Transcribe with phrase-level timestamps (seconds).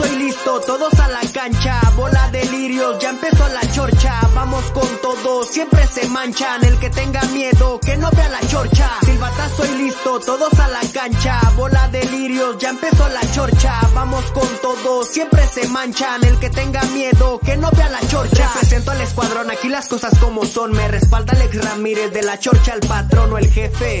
[0.00, 1.80] batazo y listo, todos a la cancha.
[1.96, 4.20] Bola de lirios, ya empezó la chorcha.
[4.34, 6.64] Vamos con todo, siempre se manchan.
[6.64, 8.90] El que tenga miedo, que no vea la chorcha.
[9.04, 11.40] Silbatazo y listo, todos a la cancha.
[11.56, 13.80] Bola de lirios, ya empezó la chorcha.
[13.94, 16.24] Vamos con todo, siempre se manchan.
[16.24, 18.50] El que tenga miedo, que no vea la chorcha.
[18.58, 20.72] Presento al escuadrón, aquí las cosas como son.
[20.72, 24.00] Me respalda Alex Ramírez de la chorcha, el patrón o el jefe.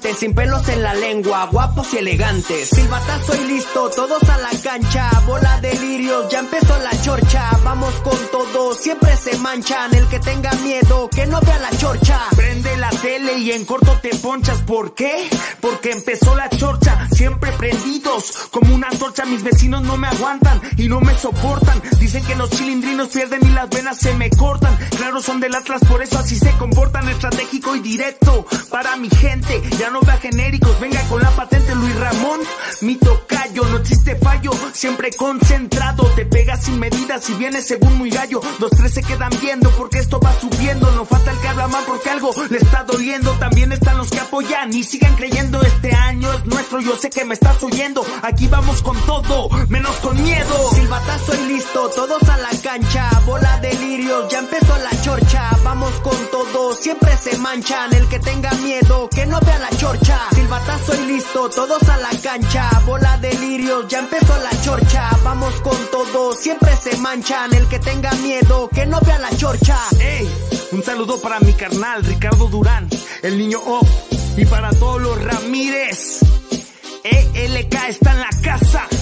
[0.00, 2.70] sin pelos en la lengua, guapos y elegantes.
[2.70, 7.50] Silbatazo y listo, todos a la cancha, bola de lirios, ya empezó la chorcha.
[7.62, 9.94] Vamos con todo, siempre se manchan.
[9.94, 12.18] El que tenga miedo, que no vea la chorcha.
[12.34, 14.62] Prende la tele y en corto te ponchas.
[14.62, 15.28] ¿Por qué?
[15.60, 18.48] Porque empezó la chorcha, siempre prendidos.
[18.50, 21.82] Como una antorcha, mis vecinos no me aguantan y no me soportan.
[21.98, 24.76] Dicen que los chilindrinos pierden y las venas se me cortan.
[24.96, 27.08] Claro, son del Atlas, por eso así se comportan.
[27.08, 29.62] Estratégico y directo para mi gente.
[29.78, 32.40] Ya no vea genéricos, venga con la patente Luis Ramón.
[32.82, 34.14] Mi tocayo, no existe
[34.80, 36.04] siempre concentrado.
[36.16, 38.40] Te pegas sin medidas y vienes según muy gallo.
[38.58, 40.90] Los tres se quedan viendo porque esto va subiendo.
[40.92, 43.30] No falta el que habla mal porque algo le está doliendo.
[43.32, 45.60] También están los que apoyan y sigan creyendo.
[45.60, 48.02] Este año es nuestro, yo sé que me estás oyendo.
[48.22, 50.70] Aquí vamos con todo, menos con miedo.
[50.72, 53.10] Silbatazo y listo, todos a la cancha.
[53.26, 55.50] Bola de lirios, ya empezó la chorcha.
[55.62, 57.92] Vamos con todo, siempre se manchan.
[57.92, 60.20] El que tenga miedo, que no vea la chorcha.
[60.34, 62.70] Silbatazo y listo, todos a la cancha.
[62.86, 64.69] Bola de lirios, ya empezó la chorcha.
[65.24, 67.52] Vamos con todo, siempre se manchan.
[67.54, 69.76] El que tenga miedo, que no vea la chorcha.
[70.00, 70.28] Ey,
[70.72, 72.88] un saludo para mi carnal Ricardo Durán,
[73.22, 73.80] el niño O,
[74.36, 76.20] y para todos los Ramírez.
[77.02, 78.99] ELK está en la casa.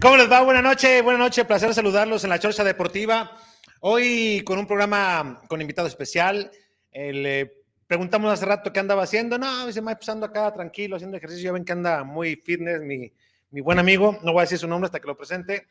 [0.00, 0.42] ¿Cómo les va?
[0.42, 3.38] Buenas noches, buenas noches, placer saludarlos en la Chorcha Deportiva.
[3.80, 6.50] Hoy con un programa con invitado especial.
[6.92, 9.38] Eh, le preguntamos hace rato qué andaba haciendo.
[9.38, 11.46] No, dice, me pasando acá tranquilo, haciendo ejercicio.
[11.46, 13.10] Ya ven que anda muy fitness, mi,
[13.50, 14.18] mi buen amigo.
[14.22, 15.66] No voy a decir su nombre hasta que lo presente.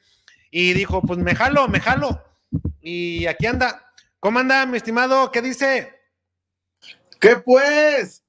[0.49, 2.23] Y dijo, pues me jalo, me jalo.
[2.81, 3.91] Y aquí anda.
[4.19, 5.31] ¿Cómo anda, mi estimado?
[5.31, 5.93] ¿Qué dice?
[7.19, 8.23] ¿Qué pues?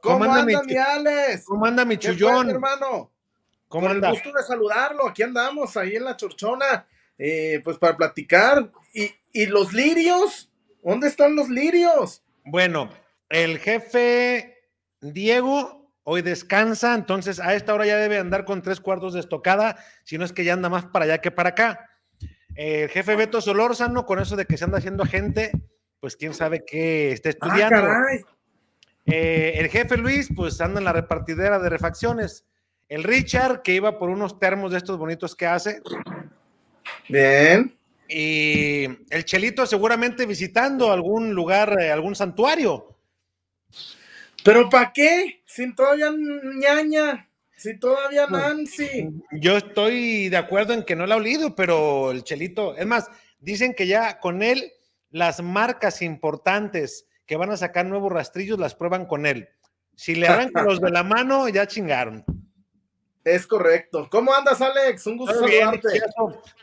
[0.00, 1.44] ¿Cómo ¿Cómo, anda mi Alex?
[1.46, 2.46] ¿Cómo anda mi ¿Qué pues, chullón?
[2.48, 3.13] mi hermano?
[3.68, 4.08] ¿Cómo Con anda?
[4.08, 5.08] el gusto de saludarlo.
[5.08, 6.86] Aquí andamos, ahí en la chorchona,
[7.18, 8.70] eh, pues para platicar.
[8.92, 10.50] ¿Y, ¿Y los lirios?
[10.82, 12.22] ¿Dónde están los lirios?
[12.44, 12.90] Bueno,
[13.28, 14.68] el jefe
[15.00, 19.76] Diego hoy descansa, entonces a esta hora ya debe andar con tres cuartos de estocada,
[20.04, 21.88] si no es que ya anda más para allá que para acá.
[22.54, 25.50] El jefe Beto Solórzano, con eso de que se anda haciendo agente,
[26.00, 27.76] pues quién sabe qué está Ah, estudiando.
[27.80, 28.20] caray.
[29.06, 32.44] Eh, el jefe Luis, pues anda en la repartidera de refacciones.
[32.88, 35.80] El Richard, que iba por unos termos de estos bonitos que hace.
[37.08, 37.76] Bien.
[38.08, 42.96] Y el Chelito seguramente visitando algún lugar, eh, algún santuario.
[44.44, 45.42] ¿Pero para qué?
[45.46, 48.26] Si todavía ñaña, si todavía.
[48.26, 49.08] Nancy.
[49.32, 53.10] Yo estoy de acuerdo en que no la ha olido, pero el Chelito, es más,
[53.40, 54.72] dicen que ya con él
[55.10, 59.48] las marcas importantes que van a sacar nuevos rastrillos las prueban con él.
[59.96, 62.24] Si le arrancan los de la mano, ya chingaron.
[63.24, 64.06] Es correcto.
[64.10, 65.06] ¿Cómo andas, Alex?
[65.06, 66.02] Un gusto Todo bien, saludarte.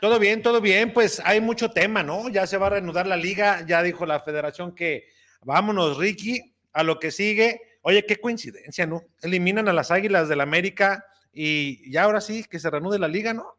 [0.00, 0.92] Todo bien, todo bien.
[0.92, 2.28] Pues hay mucho tema, ¿no?
[2.28, 5.08] Ya se va a reanudar la liga, ya dijo la federación que
[5.42, 7.60] vámonos, Ricky, a lo que sigue.
[7.82, 9.02] Oye, qué coincidencia, ¿no?
[9.22, 13.34] Eliminan a las Águilas del América y ya ahora sí que se reanude la liga,
[13.34, 13.56] ¿no?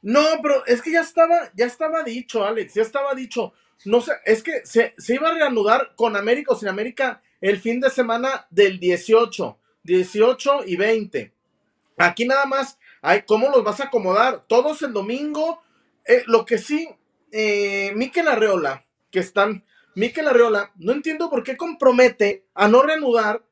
[0.00, 3.52] No, pero es que ya estaba, ya estaba dicho, Alex, ya estaba dicho.
[3.84, 7.60] No sé, es que se, se iba a reanudar con América o sin América el
[7.60, 11.37] fin de semana del 18, 18 y 20.
[11.98, 14.44] Aquí nada más, hay, ¿cómo los vas a acomodar?
[14.46, 15.62] Todos el domingo.
[16.06, 16.88] Eh, lo que sí,
[17.32, 19.64] eh, Miquel Arreola, que están,
[19.94, 23.44] Miquel Arreola, no entiendo por qué compromete a no reanudar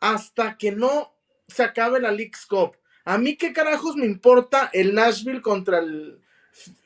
[0.00, 1.14] hasta que no
[1.48, 2.76] se acabe la League's Cup.
[3.04, 6.20] A mí qué carajos me importa el Nashville contra el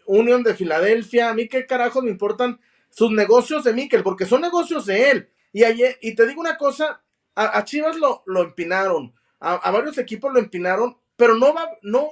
[0.06, 2.60] Union de Filadelfia, a mí qué carajos me importan
[2.90, 5.30] sus negocios de Mikel, porque son negocios de él.
[5.52, 7.02] Y, ayer, y te digo una cosa,
[7.34, 12.08] a, Chivas lo, lo empinaron, a, varios equipos lo empinaron, pero no va, no,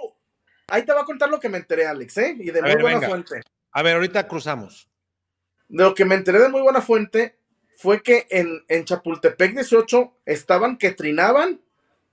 [0.69, 2.37] ahí te va a contar lo que me enteré, Alex, ¿eh?
[2.39, 3.41] Y de muy buena fuente.
[3.73, 4.89] A ver, ahorita cruzamos.
[5.69, 7.41] De lo que me enteré de muy buena fuente
[7.77, 11.61] fue que en, en Chapultepec 18 estaban que trinaban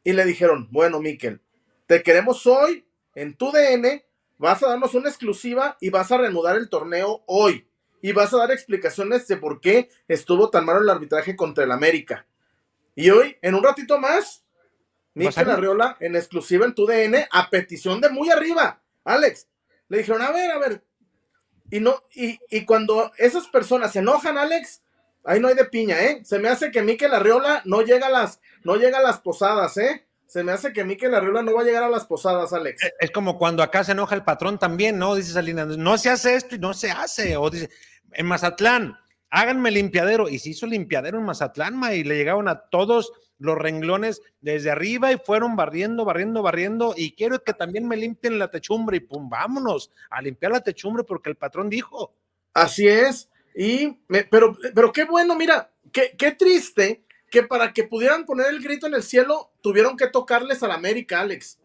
[0.03, 1.39] y le dijeron, bueno, Miquel,
[1.85, 4.03] te queremos hoy en tu DN,
[4.39, 7.69] vas a darnos una exclusiva y vas a reanudar el torneo hoy.
[8.01, 11.71] Y vas a dar explicaciones de por qué estuvo tan malo el arbitraje contra el
[11.71, 12.25] América.
[12.95, 14.46] Y hoy, en un ratito más,
[15.18, 18.81] Miquel Arriola en exclusiva en tu DN a petición de muy arriba.
[19.04, 19.48] Alex,
[19.90, 20.84] le dijeron, a ver, a ver.
[21.72, 24.81] Y no, y, y cuando esas personas se enojan, Alex,
[25.25, 26.22] ahí no hay de piña, ¿eh?
[26.24, 29.78] Se me hace que Miquel Arriola no llega a las, no llega a las posadas,
[29.78, 30.06] ¿eh?
[30.28, 32.81] Se me hace que Miquel Arriola no va a llegar a las posadas, Alex.
[33.00, 35.16] Es como cuando acá se enoja el patrón también, ¿no?
[35.16, 37.38] Dice Salinas, no se hace esto y no se hace.
[37.38, 37.69] O dice,
[38.12, 38.98] en Mazatlán,
[39.30, 40.28] háganme limpiadero.
[40.28, 44.72] Y se hizo limpiadero en Mazatlán, ma, y le llegaron a todos los renglones desde
[44.72, 46.94] arriba y fueron barriendo, barriendo, barriendo.
[46.95, 51.04] Y quiero que también me limpien la techumbre y pum, vámonos a limpiar la techumbre
[51.04, 52.13] porque el patrón dijo.
[52.54, 53.30] Así es.
[53.56, 53.98] Y,
[54.30, 58.88] pero, pero qué bueno, mira, qué, qué triste que para que pudieran poner el grito
[58.88, 61.60] en el cielo, tuvieron que tocarles a la América, Alex.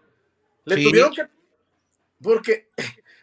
[0.65, 1.27] Le tuvieron que.
[2.21, 2.69] Porque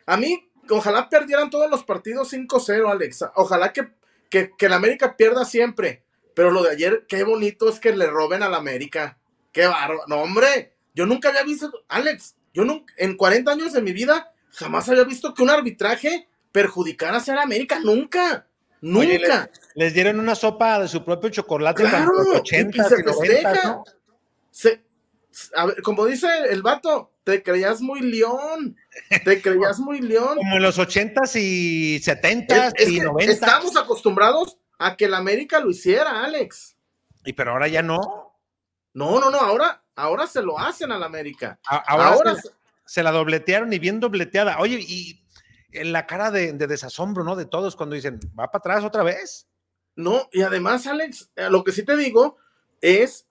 [0.05, 3.25] a mí, ojalá perdieran todos los partidos 5-0, Alex.
[3.35, 3.89] Ojalá que,
[4.29, 6.03] que, que la América pierda siempre.
[6.39, 9.17] Pero lo de ayer, qué bonito es que le roben a la América.
[9.51, 10.03] Qué bárbaro.
[10.07, 14.31] No, hombre, yo nunca había visto, Alex, yo nunca, en 40 años de mi vida,
[14.53, 17.81] jamás había visto que un arbitraje perjudicara a la América.
[17.81, 18.47] Nunca.
[18.79, 19.49] Nunca.
[19.75, 22.89] les, dieron una sopa de su propio chocolate claro, los 80 y,
[24.49, 24.81] se
[25.55, 28.77] a ver, como dice el vato, te creías muy león.
[29.25, 30.37] Te creías muy león.
[30.37, 35.69] Como en los 80s y 70s y 90 Estamos acostumbrados a que el América lo
[35.69, 36.75] hiciera, Alex.
[37.25, 38.33] Y pero ahora ya no.
[38.93, 41.59] No, no, no, ahora, ahora se lo hacen al América.
[41.63, 42.35] ahora,
[42.85, 44.57] se, la dobletearon y bien dobleteada.
[44.59, 45.23] Oye, y
[45.71, 47.35] en la cara de, desasombro, ¿no?
[47.35, 49.47] De todos cuando dicen, va para atrás otra vez.
[49.95, 52.37] No, y además, Alex, eh, lo que sí te digo
[52.81, 53.27] es,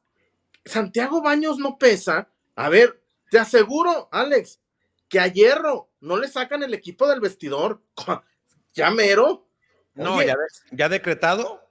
[0.65, 2.31] Santiago Baños no pesa.
[2.55, 4.61] A ver, te aseguro, Alex,
[5.09, 7.83] que a Hierro no le sacan el equipo del vestidor.
[8.75, 9.48] Ya mero.
[9.99, 10.21] No,
[10.71, 11.63] ya, decretado.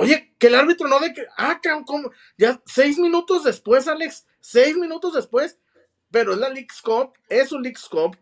[0.00, 2.10] Oye, que el árbitro no de ah, ¿cómo?
[2.36, 5.58] Ya seis minutos después, Alex, seis minutos después,
[6.10, 8.16] pero es la League's Cup, es un League's Cup.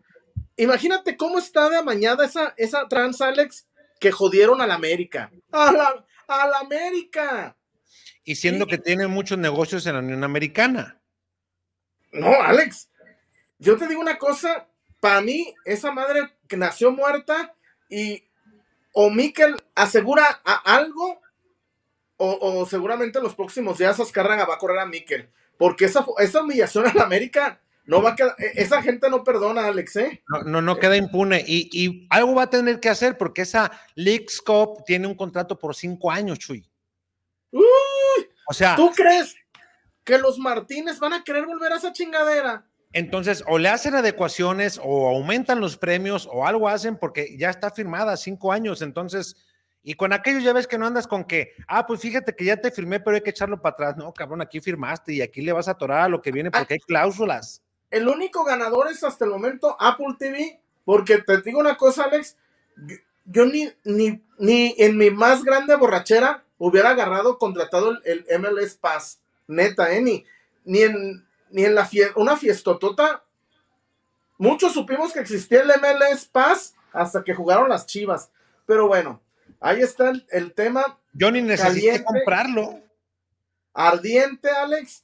[0.55, 3.67] Imagínate cómo está de amañada esa, esa trans, Alex,
[3.99, 5.31] que jodieron a la América.
[5.51, 7.57] A la, a la América.
[8.23, 11.01] Y siendo que tiene muchos negocios en la Unión Americana.
[12.11, 12.89] No, Alex,
[13.59, 14.67] yo te digo una cosa,
[14.99, 17.55] para mí, esa madre que nació muerta
[17.89, 18.26] y
[18.99, 21.21] o Miquel asegura a algo,
[22.17, 26.41] o, seguramente en los próximos días Azcárraga va a correr a Miquel, porque esa, esa
[26.41, 30.23] humillación a la América no va a quedar, e, esa gente no perdona, Alex, ¿eh?
[30.27, 31.43] No, no, no queda impune.
[31.45, 35.75] Y, algo va a tener que hacer porque esa Leagues Cup tiene un contrato por
[35.75, 36.67] cinco años, Chuy.
[37.51, 37.63] Uy,
[38.47, 39.35] o sea, ¿tú crees
[40.03, 42.65] que los Martínez van a querer volver a esa chingadera?
[42.93, 47.69] Entonces, o le hacen adecuaciones o aumentan los premios o algo hacen porque ya está
[47.71, 48.81] firmada cinco años.
[48.81, 49.35] Entonces,
[49.83, 52.57] y con aquellos ya ves que no andas con que, ah, pues fíjate que ya
[52.57, 53.97] te firmé, pero hay que echarlo para atrás.
[53.97, 56.73] No, cabrón, aquí firmaste y aquí le vas a atorar a lo que viene porque
[56.73, 57.61] hay cláusulas.
[57.89, 62.35] El único ganador es hasta el momento Apple TV, porque te digo una cosa, Alex,
[63.25, 69.19] yo, ni, ni, ni en mi más grande borrachera hubiera agarrado, contratado el, MLS Pass,
[69.47, 70.01] neta, ¿eh?
[70.01, 70.25] Ni,
[70.65, 73.23] ni en ni en la fiesta, una fiestotota.
[74.37, 78.31] Muchos supimos que existía el MLS Pass hasta que jugaron las Chivas.
[78.65, 79.21] Pero bueno,
[79.59, 80.99] ahí está el, tema.
[81.13, 82.81] Yo ni necesité comprarlo.
[83.73, 85.03] Ardiente, Alex,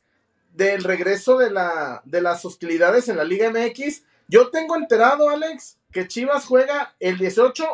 [0.51, 4.03] del regreso de, la, de las hostilidades en la Liga MX.
[4.27, 7.65] Yo tengo enterado, Alex, que Chivas juega el 18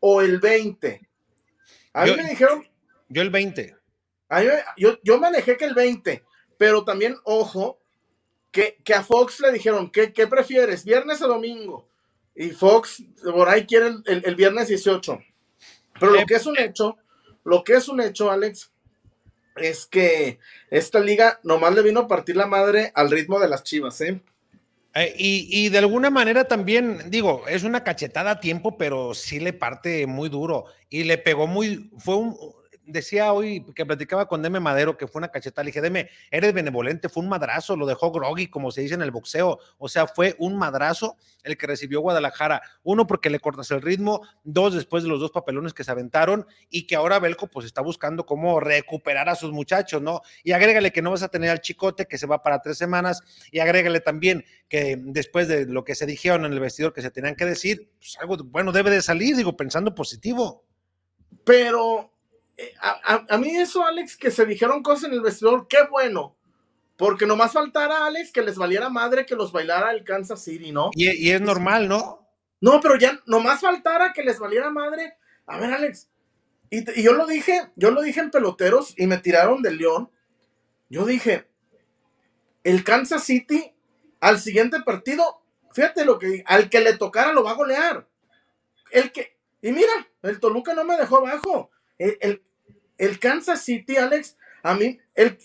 [0.00, 1.08] o el 20.
[1.92, 2.66] A mí me dijeron.
[3.08, 3.76] Yo el 20.
[4.76, 6.24] yo, yo manejé que el 20,
[6.56, 7.81] pero también, ojo,
[8.52, 11.88] que, a Fox le dijeron, ¿qué, ¿qué, prefieres, viernes o domingo?
[12.36, 15.18] Y Fox por ahí quiere el, viernes 18.
[15.98, 16.98] Pero lo eh, que es un hecho,
[17.44, 18.70] lo que es un hecho, Alex,
[19.56, 20.38] es que
[20.70, 24.20] esta liga nomás le vino a partir la madre al ritmo de las chivas, ¿eh?
[24.94, 29.40] eh y, y, de alguna manera también, digo, es una cachetada a tiempo, pero sí
[29.40, 32.36] le parte muy duro y le pegó muy, fue un,
[32.84, 36.52] decía hoy que platicaba con Deme Madero, que fue una cachetada, le dije, Deme, eres
[36.52, 40.06] benevolente, fue un madrazo, lo dejó groggy, como se dice en el boxeo, o sea,
[40.06, 45.02] fue un madrazo el que recibió Guadalajara, uno porque le cortas el ritmo, dos después
[45.02, 48.60] de los dos papelones que se aventaron y que ahora Belco pues está buscando cómo
[48.60, 50.20] recuperar a sus muchachos, ¿no?
[50.44, 53.20] Y agrégale que no vas a tener al chicote que se va para tres semanas
[53.50, 57.10] y agrégale también que después de lo que se dijeron en el vestidor que se
[57.10, 60.64] tenían que decir, pues algo bueno debe de salir, digo, pensando positivo.
[61.44, 62.11] Pero
[62.56, 66.36] eh, a, mí eso, Alex, que se dijeron cosas en el vestidor, qué bueno.
[66.96, 70.90] Porque nomás faltara, Alex, que les valiera madre que los bailara el Kansas City, ¿no?
[70.94, 72.28] Y, es normal, ¿no?
[72.60, 75.16] No, pero ya nomás faltara que les valiera madre.
[75.46, 76.08] A ver, Alex,
[76.70, 80.10] y, y, yo lo dije, yo lo dije en peloteros y me tiraron del león.
[80.88, 81.48] Yo dije,
[82.62, 83.74] el Kansas City
[84.22, 85.42] al siguiente partido,
[85.72, 88.06] fíjate lo que al que le tocara lo va a golear.
[88.92, 89.90] El que, y mira,
[90.22, 91.71] el Toluca no me dejó abajo.
[91.98, 92.42] El,
[92.98, 95.38] el, Kansas City, Alex, a mí, el,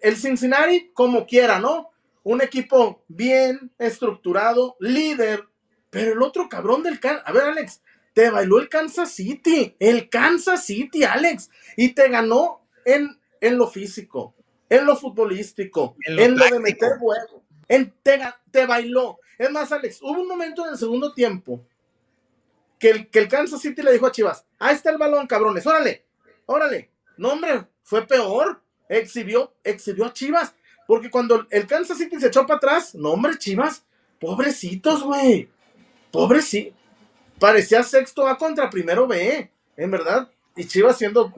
[0.00, 1.90] el, Cincinnati, como quiera, ¿no?
[2.22, 5.44] Un equipo bien estructurado, líder,
[5.90, 7.82] pero el otro cabrón del Kansas, a ver, Alex,
[8.14, 13.66] te bailó el Kansas City, el Kansas City, Alex, y te ganó en, en lo
[13.68, 14.34] físico,
[14.68, 18.20] en lo futbolístico, en lo, de meter huevo, en, te,
[18.50, 19.18] te bailó.
[19.36, 21.66] Es más, Alex, hubo un momento en el segundo tiempo
[22.78, 25.66] que el, que el Kansas City le dijo a Chivas, ahí está el balón, cabrones,
[25.66, 26.04] órale,
[26.46, 26.90] órale.
[27.16, 28.60] No, hombre, fue peor.
[28.88, 30.54] Exhibió, exhibió a Chivas.
[30.86, 33.84] Porque cuando el Kansas City se echó para atrás, no, hombre, Chivas,
[34.20, 35.48] pobrecitos, güey.
[36.10, 36.78] Pobrecitos.
[37.38, 40.30] Parecía sexto A contra primero B, en verdad.
[40.56, 41.32] Y Chivas siendo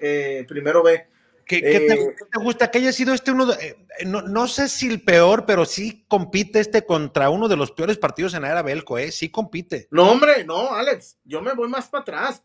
[0.00, 1.06] eh, primero B.
[1.44, 2.70] ¿Qué, eh, te, gusta?
[2.70, 6.60] Que haya sido este uno, de, eh, no, sé si el peor, pero sí compite
[6.60, 9.10] este contra uno de los peores partidos en la era Belco, ¿eh?
[9.10, 9.88] Sí compite.
[9.90, 12.42] No, hombre, no, Alex, yo me voy más para atrás.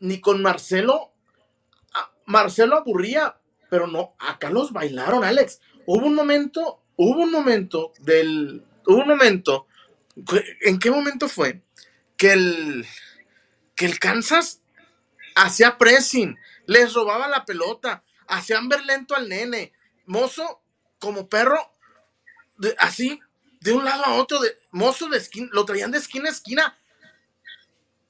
[0.00, 1.14] Ni con Marcelo,
[2.26, 3.38] Marcelo aburría,
[3.70, 5.60] pero no, acá los bailaron, Alex.
[5.86, 9.66] Hubo un momento, hubo un momento del, hubo un momento,
[10.62, 11.62] ¿en qué momento fue?
[12.16, 12.86] Que el,
[13.74, 14.62] que el Kansas
[15.34, 19.72] hacía pressing les robaba la pelota, hacían ver lento al nene.
[20.06, 20.62] Mozo,
[20.98, 21.58] como perro,
[22.78, 23.20] así,
[23.60, 26.78] de un lado a otro, de, mozo de esquina, lo traían de esquina a esquina.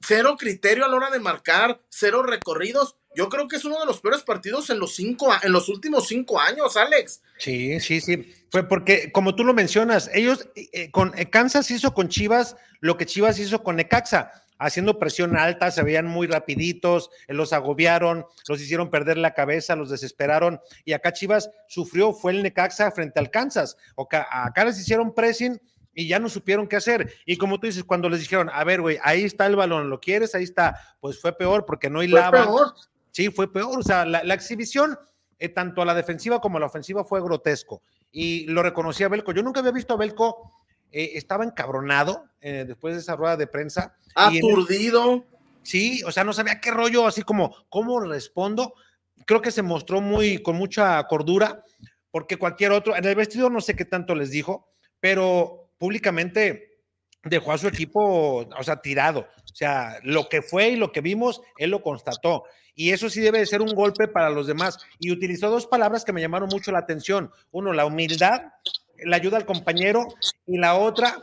[0.07, 2.95] Cero criterio a la hora de marcar, cero recorridos.
[3.15, 6.07] Yo creo que es uno de los peores partidos en los cinco, en los últimos
[6.07, 7.21] cinco años, Alex.
[7.39, 8.33] Sí, sí, sí.
[8.51, 12.97] Fue porque, como tú lo mencionas, ellos eh, con eh, Kansas hizo con Chivas lo
[12.97, 18.61] que Chivas hizo con Necaxa haciendo presión alta, se veían muy rapiditos, los agobiaron, los
[18.61, 23.31] hicieron perder la cabeza, los desesperaron y acá Chivas sufrió, fue el Necaxa frente al
[23.31, 23.77] Kansas,
[24.31, 25.59] acá les hicieron pressing
[25.95, 27.13] y ya no supieron qué hacer.
[27.25, 29.99] Y como tú dices, cuando les dijeron, a ver, güey, ahí está el balón, ¿lo
[29.99, 30.35] quieres?
[30.35, 30.77] Ahí está.
[30.99, 32.43] Pues fue peor porque no hilaba.
[32.43, 32.73] Fue peor.
[33.11, 33.79] Sí, fue peor.
[33.79, 34.99] O sea, la, exhibición,
[35.39, 37.81] eh, tanto a la defensiva como a la ofensiva, fue grotesco.
[38.11, 39.31] Y lo reconocía Belco.
[39.31, 40.51] Yo nunca había visto a Belco
[40.91, 43.97] eh, estaba encabronado eh, después de esa rueda de prensa.
[44.15, 45.25] Aturdido.
[45.61, 48.75] sí, o sea, no sabía qué rollo, así como, ¿cómo respondo?
[49.25, 51.63] Creo que se mostró muy, con mucha cordura,
[52.11, 54.69] porque cualquier otro, en el vestido no sé qué tanto les dijo,
[55.01, 56.79] pero públicamente
[57.23, 59.27] dejó a su equipo, o sea, tirado.
[59.51, 62.45] O sea, lo que fue y lo que vimos, él lo constató.
[62.73, 64.79] Y eso sí debe de ser un golpe para los demás.
[64.97, 67.31] Y utilizó dos palabras que me llamaron mucho la atención.
[67.51, 68.41] Uno, la humildad
[69.03, 70.07] la ayuda al compañero
[70.47, 71.21] y la otra,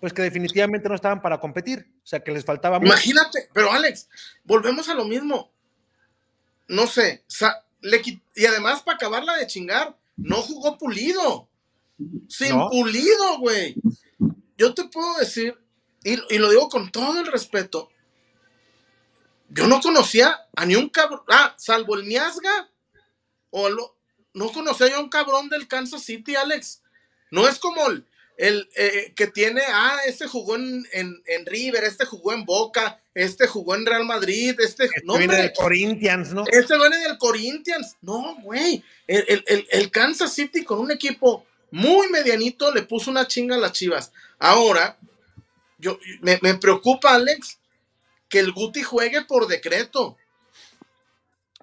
[0.00, 2.76] pues que definitivamente no estaban para competir, o sea que les faltaba.
[2.76, 4.10] Imagínate, pero Alex,
[4.44, 5.50] volvemos a lo mismo.
[6.66, 7.24] No sé,
[8.34, 11.48] y además para acabarla de chingar, no jugó pulido.
[12.28, 13.74] Sin pulido, güey.
[14.56, 15.56] Yo te puedo decir,
[16.04, 17.90] y, y, lo digo con todo el respeto,
[19.50, 22.70] yo no conocía a ni un cabrón, ah, salvo el Miasga,
[23.50, 23.96] o lo,
[24.34, 26.82] no conocía yo a un cabrón del Kansas City, Alex.
[27.30, 30.86] No es como el, eh, que tiene, ah, este jugó en,
[31.46, 35.52] River, este jugó en Boca, este jugó en Real Madrid, este, este no, viene del
[35.52, 36.44] Corinthians, ¿no?
[36.50, 37.96] Este viene del Corinthians.
[38.00, 38.82] No, güey.
[39.06, 44.12] El, Kansas City con un equipo muy medianito le puso una chinga a las chivas.
[44.38, 44.98] Ahora,
[45.78, 47.58] yo, me, me preocupa, Alex,
[48.28, 50.16] que el Guti juegue por decreto.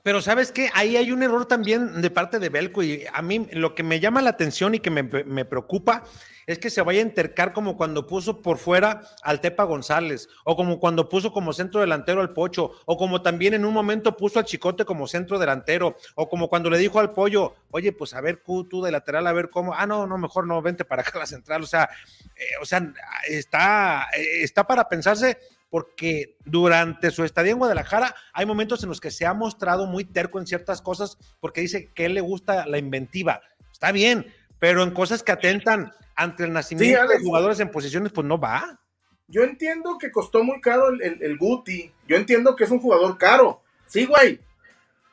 [0.06, 3.48] Pero sabes que ahí hay un error también de parte de Belco y a mí
[3.54, 5.04] lo que me llama la atención y que me,
[5.46, 6.04] preocupa
[6.46, 10.56] es que se vaya a entercar como cuando puso por fuera al Tepa González o
[10.56, 14.38] como cuando puso como centro delantero al Pocho o como también en un momento puso
[14.38, 18.22] al Chicote como centro delantero o como cuando le dijo al Pollo, oye, pues a
[18.22, 21.18] ver tú de lateral, a ver cómo, ah, no, no, mejor no, vente para acá
[21.18, 21.90] la central, o sea,
[22.36, 22.94] eh, o sea,
[23.28, 25.40] está, eh, está para pensarse
[25.76, 30.06] porque durante su estadía en Guadalajara hay momentos en los que se ha mostrado muy
[30.06, 33.42] terco en ciertas cosas porque dice que él le gusta la inventiva.
[33.74, 38.26] Está bien, pero en cosas que atentan ante el nacimiento de jugadores en posiciones, pues
[38.26, 38.80] no va.
[39.28, 41.92] Yo entiendo que costó muy caro el, el, Guti.
[42.08, 43.62] Yo entiendo que es un jugador caro.
[43.86, 44.40] Sí, güey.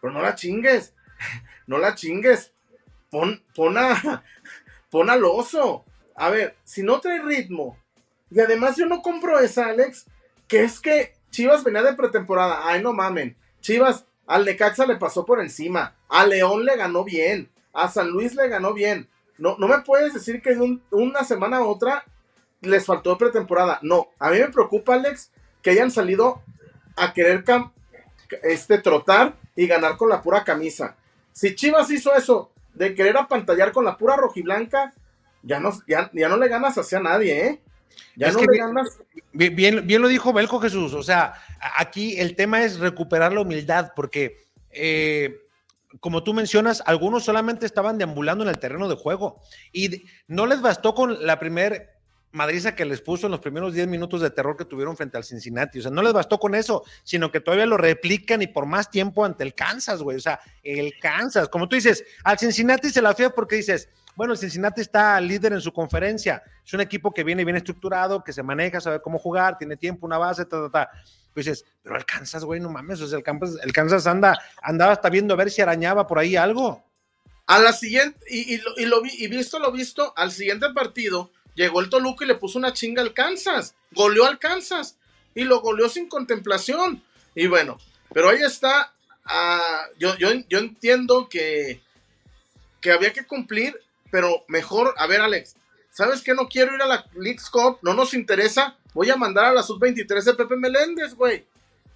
[0.00, 0.94] Pero no la chingues.
[1.66, 2.52] No la chingues.
[3.10, 4.22] Pon, pon, a,
[4.90, 5.84] pon al oso.
[6.14, 7.76] A ver, si no trae ritmo.
[8.30, 10.06] Y además yo no compro esa, Alex.
[10.52, 12.68] Que es que Chivas venía de pretemporada.
[12.68, 13.38] Ay, no mamen.
[13.62, 15.96] Chivas al Necaxa le pasó por encima.
[16.10, 17.50] A León le ganó bien.
[17.72, 19.08] A San Luis le ganó bien.
[19.38, 22.04] No, no me puedes decir que de una semana a otra
[22.60, 23.78] les faltó pretemporada.
[23.80, 25.30] No, a mí me preocupa, Alex,
[25.62, 26.42] que hayan salido
[26.96, 27.44] a querer
[28.42, 30.96] este, trotar y ganar con la pura camisa.
[31.32, 34.92] Si Chivas hizo eso de querer apantallar con la pura rojiblanca,
[35.42, 37.60] ya no, ya, no le ganas hacia nadie, ¿eh?
[38.16, 38.98] Ya no ganas.
[39.32, 40.94] Bien, bien, lo dijo Belco Jesús.
[40.94, 41.34] O sea,
[41.76, 45.42] aquí el tema es recuperar la humildad, porque eh,
[46.00, 49.40] como tú mencionas, algunos solamente estaban deambulando en el terreno de juego
[49.72, 51.90] y no les bastó con la primera
[52.32, 55.24] madriza que les puso en los primeros 10 minutos de terror que tuvieron frente al
[55.24, 55.78] Cincinnati.
[55.78, 58.90] O sea, no les bastó con eso, sino que todavía lo replican y por más
[58.90, 60.16] tiempo ante el Kansas, güey.
[60.16, 64.36] O sea, el Kansas, como tú dices, al Cincinnati se la fía porque dices, bueno,
[64.36, 66.42] Cincinnati está líder en su conferencia.
[66.64, 70.06] Es un equipo que viene bien estructurado, que se maneja, sabe cómo jugar, tiene tiempo,
[70.06, 70.90] una base, ta, ta, ta.
[71.32, 73.00] Pues dices, pero el Kansas, güey, no mames.
[73.00, 76.18] O sea, el Kansas, el Kansas anda, andaba hasta viendo a ver si arañaba por
[76.18, 76.84] ahí algo.
[77.46, 81.90] A la siguiente, y, y, lo, y visto lo visto, al siguiente partido Llegó el
[81.90, 83.74] Toluca y le puso una chinga al Kansas.
[83.92, 84.96] Goleó al Kansas.
[85.34, 87.02] Y lo goleó sin contemplación.
[87.34, 87.78] Y bueno,
[88.12, 88.94] pero ahí está.
[89.24, 91.80] Ah, yo, yo, yo entiendo que,
[92.80, 93.78] que había que cumplir,
[94.12, 95.56] pero mejor, a ver, Alex,
[95.90, 96.34] ¿sabes qué?
[96.34, 98.76] No quiero ir a la League's Cup, no nos interesa.
[98.94, 101.44] Voy a mandar a la sub-23 de Pepe Meléndez, güey.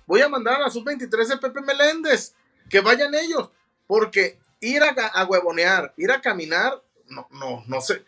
[0.06, 2.34] Voy a mandar a la sub-23 de Pepe Meléndez.
[2.68, 3.50] Que vayan ellos.
[3.86, 8.02] Porque ir a, a huevonear, ir a caminar, no, no, no sé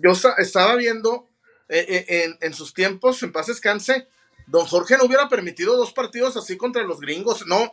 [0.00, 1.26] yo estaba viendo
[1.68, 4.08] eh, eh, en, sus tiempos, en paz descanse,
[4.46, 7.46] don Jorge no hubiera permitido dos partidos así contra los gringos.
[7.46, 7.72] No,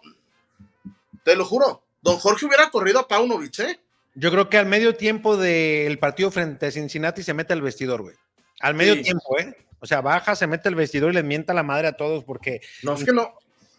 [1.23, 3.79] te lo juro, don Jorge hubiera corrido a Paunovic, ¿eh?
[4.15, 8.01] Yo creo que al medio tiempo del partido frente a Cincinnati se mete al vestidor,
[8.01, 8.15] güey.
[8.61, 9.55] Al medio tiempo, ¿eh?
[9.81, 12.61] O sea, baja, se mete al vestidor y le mienta la madre a todos porque.
[12.81, 13.33] No, es que no.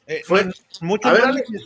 [0.06, 0.22] Eh,
[0.82, 1.12] muchos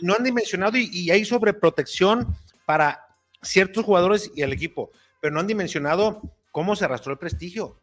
[0.01, 3.05] no, han, dimensionado y, y, hay sobreprotección para
[3.43, 7.77] ciertos jugadores y el equipo, pero no han dimensionado cómo se arrastró el prestigio.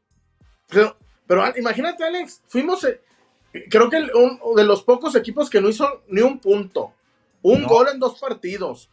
[0.68, 0.96] Pero,
[1.28, 3.00] pero imagínate, Alex, fuimos, eh,
[3.70, 6.92] creo que uno de los pocos equipos que no hizo ni un punto,
[7.42, 8.90] un gol en dos partidos.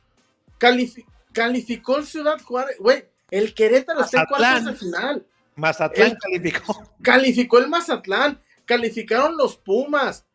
[1.35, 5.27] Calificó el Ciudad Juárez, güey, el Querétaro está en cuartos de final.
[5.55, 6.91] Mazatlán calificó.
[7.01, 10.25] Calificó el Mazatlán, calificaron los Pumas,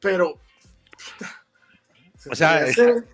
[0.00, 0.38] pero...
[2.30, 2.64] O sea,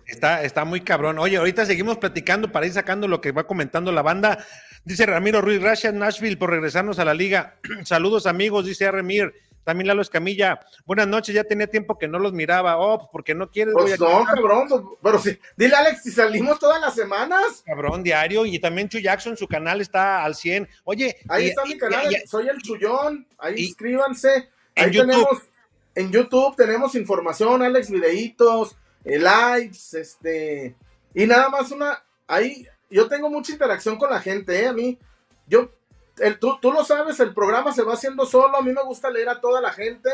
[0.05, 1.17] está, está, muy cabrón.
[1.17, 4.45] Oye, ahorita seguimos platicando para ir sacando lo que va comentando la banda.
[4.83, 7.57] Dice Ramiro Ruiz, gracias Nashville por regresarnos a la liga.
[7.85, 9.33] Saludos amigos, dice Remir.
[9.69, 10.59] También Lalo Escamilla.
[10.83, 12.79] Buenas noches, ya tenía tiempo que no los miraba.
[12.79, 13.75] Oh, pues, porque no quieres.
[13.77, 14.67] Pues no, cabrón.
[14.67, 15.37] Pues, pero sí.
[15.55, 17.61] Dile, Alex, si salimos todas las semanas.
[17.63, 18.47] Cabrón, diario.
[18.47, 20.67] Y también Chu Jackson, su canal está al 100.
[20.85, 21.17] Oye.
[21.27, 23.27] Ahí está mi canal, soy el Chullón.
[23.37, 24.49] Ahí inscríbanse.
[24.75, 25.37] Ahí tenemos,
[25.93, 30.75] en YouTube tenemos información, Alex, videitos, eh, lives, este.
[31.13, 32.03] Y nada más una.
[32.25, 34.67] Ahí yo tengo mucha interacción con la gente, ¿eh?
[34.67, 34.97] A mí,
[35.45, 35.69] yo,
[36.19, 39.09] el, tú, tú lo sabes, el programa se va haciendo solo, a mí me gusta
[39.09, 40.09] leer a toda la gente,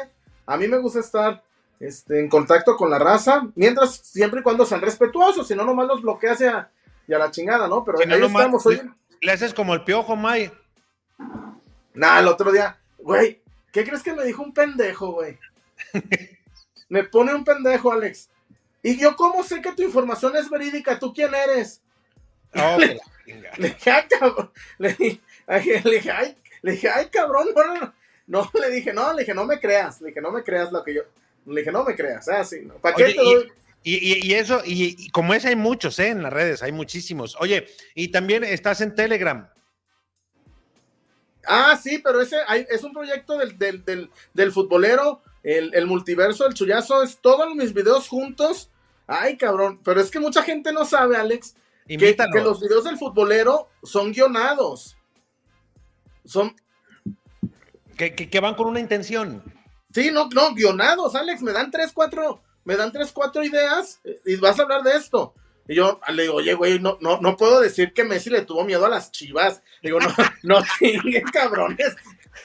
[0.46, 1.44] a mí me gusta estar
[1.80, 5.88] este, en contacto con la raza, mientras, siempre y cuando sean respetuosos, si no, nomás
[5.88, 6.70] los bloqueas y a,
[7.08, 7.84] la chingada, ¿no?
[7.84, 8.82] Pero ahí estamos, hoy.
[9.22, 10.52] Le haces como el piojo, May.
[11.94, 13.42] Nah, el otro día, güey,
[13.72, 15.38] ¿qué crees que me dijo un pendejo, güey?
[16.90, 18.30] me pone un pendejo, Alex.
[18.84, 21.00] Y yo, ¿cómo sé que tu información es verídica?
[21.00, 21.82] ¿Tú quién eres?
[22.54, 23.00] Oh, le,
[23.58, 24.52] dije, ay, cabrón.
[25.84, 27.94] Le dije, ay, le dije, ay, cabrón, no, no,
[28.26, 28.52] no.
[28.60, 30.02] le dije, no, le dije, no me creas.
[30.02, 31.02] Le dije, no me creas lo que yo.
[31.46, 32.28] Le dije, no me creas.
[32.28, 32.74] Ah, sí, no.
[32.76, 33.52] ¿Para qué te doy?
[33.84, 36.08] Y, y, eso, y, como ese hay muchos, ¿eh?
[36.08, 37.38] En las redes, hay muchísimos.
[37.40, 39.48] Oye, y también estás en Telegram.
[41.46, 45.86] Ah, sí, pero ese hay, es un proyecto del, del, del, del futbolero, el, el,
[45.86, 48.72] multiverso, el chullazo, es todos mis videos juntos.
[49.06, 51.56] Ay, cabrón, pero es que mucha gente no sabe, Alex,
[51.88, 54.98] que, los videos del futbolero son guionados.
[56.26, 56.56] Son.
[57.98, 59.44] Que, van con una intención.
[59.94, 61.42] Sí, no, no, guionados, Alex.
[61.42, 65.34] Me dan tres, cuatro, me dan tres, cuatro ideas y vas a hablar de esto.
[65.68, 68.64] Y yo le digo, oye, güey, no, no, no puedo decir que Messi le tuvo
[68.64, 69.64] miedo a las chivas.
[69.82, 70.64] Digo, no, no
[71.32, 71.96] cabrones.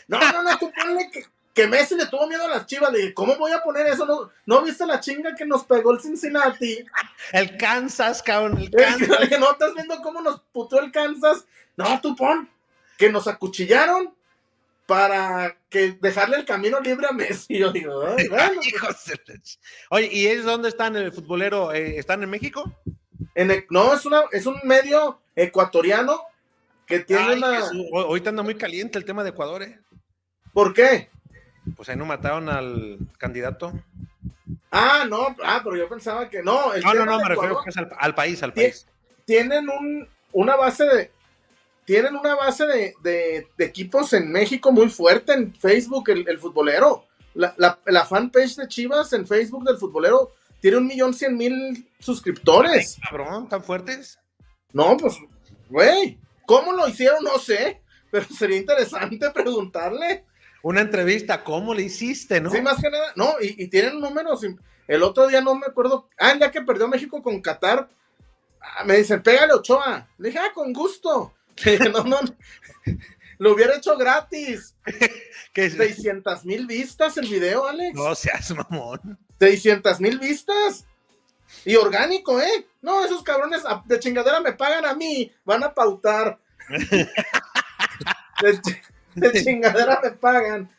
[0.09, 2.93] No, no, no, tú ponle que, que Messi le tuvo miedo a las chivas.
[2.93, 4.07] Le dije, ¿cómo voy a poner eso?
[4.07, 6.85] ¿No, ¿no viste la chinga que nos pegó el Cincinnati?
[7.33, 9.31] El Kansas, cabrón, el Kansas.
[9.39, 11.45] ¿No estás viendo cómo nos puteó el Kansas?
[11.77, 12.49] No, tú pon.
[13.01, 14.15] Que nos acuchillaron
[14.85, 17.57] para que dejarle el camino libre a Messi.
[17.57, 18.61] Yo digo, bueno,
[19.27, 19.59] pues".
[19.89, 21.73] Oye, ¿y es dónde están el futbolero?
[21.73, 22.71] Eh, ¿Están en México?
[23.35, 26.21] En no, es, una, es un medio ecuatoriano
[26.85, 27.71] que tiene una.
[27.95, 29.81] ahorita anda muy caliente el tema de Ecuador, ¿eh?
[30.53, 31.09] ¿Por qué?
[31.77, 33.73] Pues ahí no mataron al candidato.
[34.71, 36.75] Ah, no, ah, pero yo pensaba que no.
[36.75, 38.87] no, no, no, me refiero pues al, país, al país.
[39.25, 41.11] Tienen un, una base de,
[41.91, 42.65] tienen una base
[43.03, 47.05] de, equipos en México muy fuerte en Facebook, el, futbolero.
[47.35, 47.53] La,
[47.85, 52.97] la, fanpage de Chivas en Facebook del futbolero tiene un millón cien mil suscriptores.
[53.03, 54.21] cabrón, tan fuertes.
[54.73, 55.17] No, pues,
[55.69, 57.25] güey, ¿cómo lo hicieron?
[57.25, 60.27] No sé, pero sería interesante preguntarle.
[60.63, 62.51] Una entrevista, ¿cómo le hiciste, no?
[62.51, 64.47] Sí, más que nada, no, y, tienen números.
[64.87, 67.91] El otro día no me acuerdo, ah, ya que perdió México con Qatar,
[68.61, 70.09] ah, me dicen, pégale Ochoa.
[70.19, 71.35] Le dije, ah, con gusto.
[71.93, 72.21] No, no,
[73.41, 74.77] lo hubiera hecho gratis.
[75.53, 77.97] ¿Qué 600 mil vistas el video, Alex.
[77.97, 79.19] No seas mamón.
[79.39, 80.85] 600 mil vistas.
[81.65, 82.67] Y orgánico, ¿eh?
[82.83, 85.33] No, esos cabrones de chingadera me pagan a mí.
[85.45, 86.39] Van a pautar.
[89.15, 90.71] de, chingadera me pagan.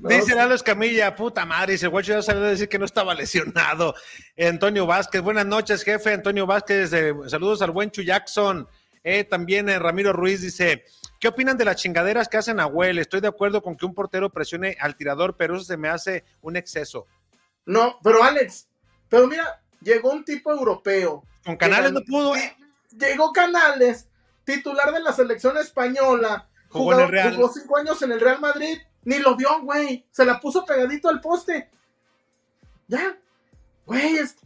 [0.00, 3.94] Dice Lalo Escamilla, puta madre, ese guacho ya salió a decir que no estaba lesionado.
[4.38, 6.12] Antonio Vázquez, buenas noches, jefe.
[6.12, 8.68] Antonio Vázquez, eh, saludos al buen Chu Jackson.
[9.04, 10.84] Eh, también eh, Ramiro Ruiz dice,
[11.20, 12.98] ¿qué opinan de las chingaderas que hacen Well?
[12.98, 16.24] Estoy de acuerdo con que un portero presione al tirador, pero eso se me hace
[16.40, 17.06] un exceso.
[17.66, 18.66] No, pero Alex,
[19.10, 21.22] pero mira, llegó un tipo europeo.
[21.44, 22.34] Con Canales no pudo.
[22.34, 22.56] ¿eh?
[22.98, 24.08] Llegó Canales,
[24.44, 26.48] titular de la selección española.
[26.70, 26.94] Jugó,
[27.34, 28.78] jugó cinco años en el Real Madrid.
[29.04, 30.06] Ni lo vio, güey.
[30.10, 31.70] Se la puso pegadito al poste.
[32.88, 33.18] Ya.
[33.84, 34.36] Güey, es,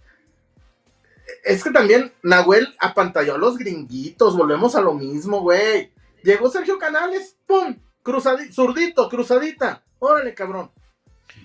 [1.44, 5.92] es que también Nahuel apantalló a los gringuitos, volvemos a lo mismo, güey.
[6.22, 7.76] Llegó Sergio Canales, ¡pum!
[8.02, 9.84] Cruzadito, zurdito, cruzadita.
[9.98, 10.70] Órale, cabrón.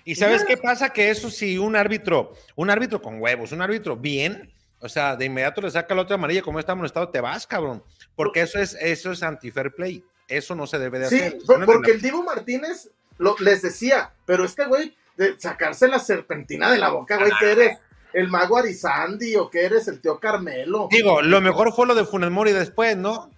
[0.06, 0.90] ¿Y sabes qué pasa?
[0.90, 5.26] Que eso sí, un árbitro, un árbitro con huevos, un árbitro bien, o sea, de
[5.26, 7.84] inmediato le saca la otra amarilla, como está molestado, te vas, cabrón.
[8.16, 10.04] Porque eso es, eso es anti-fair play.
[10.28, 11.32] Eso no se debe de hacer.
[11.34, 16.72] Sí, porque el Divo Martínez lo, les decía, pero este güey, de sacarse la serpentina
[16.72, 17.78] de la boca, güey, que eres
[18.14, 20.88] el mago Arizandi o que eres el tío Carmelo.
[20.92, 23.30] Digo, lo mejor fue lo de Funes Mori después, ¿no?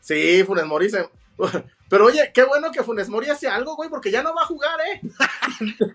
[0.00, 1.08] Sí, Funes Mori se...
[1.88, 4.46] Pero oye, qué bueno que Funes Mori hace algo, güey, porque ya no va a
[4.46, 5.00] jugar, ¿eh?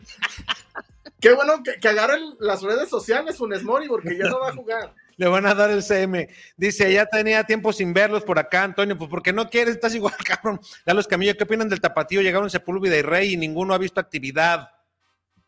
[1.19, 4.53] qué bueno que, que agarren las redes sociales Funes Mori, porque ya no va a
[4.53, 4.93] jugar.
[5.21, 6.29] Le van a dar el CM.
[6.57, 8.97] Dice, ya tenía tiempo sin verlos por acá, Antonio.
[8.97, 10.60] Pues porque no quieres, estás igual, cabrón.
[10.86, 12.21] los Camillo, ¿qué opinan del tapatío?
[12.21, 14.71] Llegaron Sepúlveda y Rey y ninguno ha visto actividad.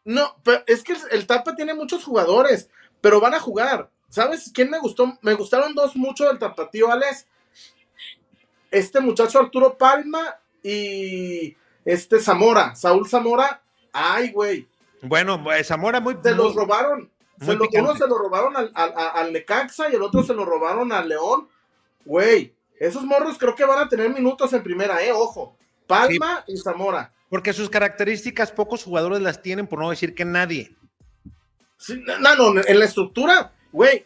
[0.05, 2.69] No, pero es que el Tapa tiene muchos jugadores,
[3.01, 3.89] pero van a jugar.
[4.09, 5.17] ¿Sabes quién me gustó?
[5.21, 7.25] Me gustaron dos mucho del tapatío, Alex.
[8.69, 13.63] Este muchacho Arturo Palma y este Zamora, Saúl Zamora.
[13.91, 14.67] Ay, güey.
[15.01, 16.17] Bueno, pues, Zamora muy.
[16.21, 17.09] Se los robaron.
[17.41, 21.47] uno se lo robaron al, al, Necaxa y el otro se lo robaron al León.
[22.05, 25.57] Güey, esos morros creo que van a tener minutos en primera, eh, ojo.
[25.87, 27.13] Palma y Zamora.
[27.29, 30.75] Porque sus características pocos jugadores las tienen, por no decir que nadie.
[32.19, 34.05] no, no, en la estructura, güey,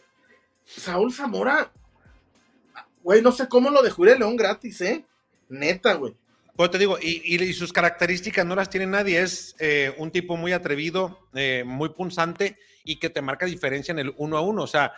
[0.64, 1.70] Saúl Zamora,
[3.02, 5.04] güey, no sé cómo lo dejó ir el León gratis, ¿eh?
[5.48, 6.14] Neta, güey.
[6.58, 9.20] Pues te digo, y, sus características no las tiene nadie.
[9.20, 14.00] Es eh, un tipo muy atrevido, eh, muy punzante y que te marca diferencia en
[14.00, 14.64] el uno a uno.
[14.64, 14.92] O sea,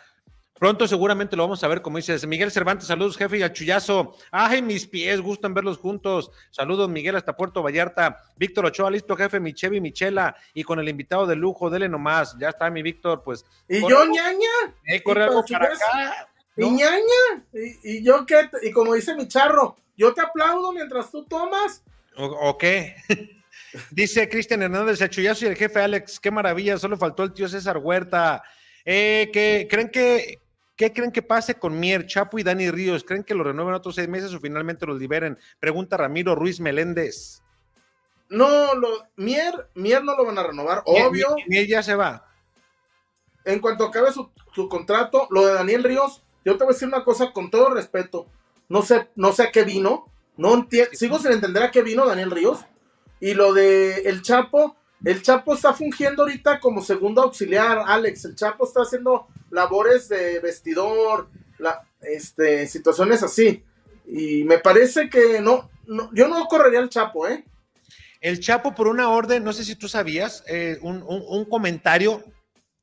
[0.61, 2.27] Pronto seguramente lo vamos a ver, como dices.
[2.27, 4.15] Miguel Cervantes, saludos, jefe, y a Chuyazo.
[4.31, 6.31] Ay, mis pies, gustan verlos juntos.
[6.51, 8.23] Saludos, Miguel, hasta Puerto Vallarta.
[8.37, 12.37] Víctor Ochoa, listo, jefe, mi Chevy, Michela, y con el invitado de lujo, dele nomás.
[12.39, 13.47] Ya está, mi Víctor, pues.
[13.71, 14.77] ¿Y yo, ñaña?
[14.85, 16.29] Eh, corre algo para acá.
[16.59, 17.47] ¿Y ñaña?
[17.83, 18.51] ¿Y, yo qué?
[18.63, 21.83] Y como dice mi charro, yo te aplaudo mientras tú tomas.
[22.19, 22.97] ¿O, qué?
[23.91, 27.49] Dice Cristian Hernández, a Chuyazo y el jefe Alex, qué maravilla, solo faltó el tío
[27.49, 28.43] César Huerta.
[28.85, 30.41] Eh, que creen que
[30.81, 33.05] ¿Qué creen que pase con Mier, Chapo y Dani Ríos?
[33.05, 35.39] ¿Creen que lo renueven otros seis meses o finalmente los liberen?
[35.59, 37.43] Pregunta Ramiro Ruiz Meléndez.
[38.31, 41.37] No, lo, Mier, Mier no lo van a renovar, obvio.
[41.49, 42.27] Mier, ya se va.
[43.45, 44.31] En cuanto acabe su,
[44.71, 48.29] contrato, lo de Daniel Ríos, yo te voy a decir una cosa con todo respeto.
[48.71, 50.07] No sé, no sé a qué vino.
[50.39, 52.65] No sigo sin entender a qué vino Daniel Ríos.
[53.21, 58.25] Y lo de el Chapo, el Chapo está fungiendo ahorita como segundo auxiliar, Alex.
[58.25, 63.65] El Chapo está haciendo labores de vestidor, la, este, situaciones así.
[64.07, 65.71] Y me parece que no,
[66.13, 67.45] yo no correría al Chapo, ¿eh?
[68.21, 72.23] El Chapo, por una orden, no sé si tú sabías, eh, un, un, un, comentario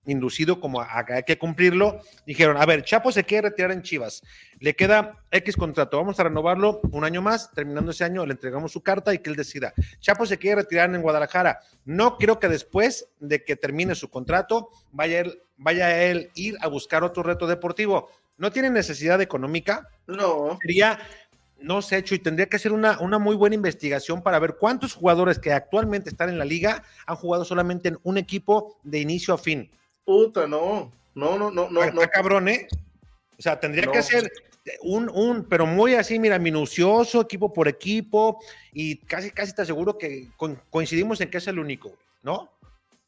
[0.07, 4.23] inducido como a, a, que cumplirlo, dijeron, a ver, Chapo se quiere retirar en Chivas,
[4.59, 8.71] le queda X contrato, vamos a renovarlo un año más, terminando ese año le entregamos
[8.71, 9.73] su carta y que él decida.
[9.99, 14.69] Chapo se quiere retirar en Guadalajara, no creo que después de que termine su contrato
[14.91, 18.09] vaya él, vaya él ir a buscar otro reto deportivo.
[18.37, 19.89] No tiene necesidad económica.
[20.05, 20.59] No.
[20.61, 20.99] Sería
[21.59, 25.39] no sé, Chuy, tendría que hacer una, una, muy buena investigación para ver cuántos jugadores
[25.39, 29.37] que actualmente están en la liga han jugado solamente en un equipo de inicio a
[29.37, 29.71] fin.
[30.07, 30.89] Puta, no.
[31.15, 31.83] No, no, no, no.
[31.83, 32.09] Está no.
[32.09, 32.65] cabrón, ¿eh?
[33.37, 33.91] O sea, tendría no.
[33.91, 34.31] que hacer
[34.81, 38.39] un, un, pero muy así, mira, minucioso, equipo por equipo,
[38.71, 41.93] y casi, casi te aseguro que co coincidimos en que es el único,
[42.23, 42.49] ¿no?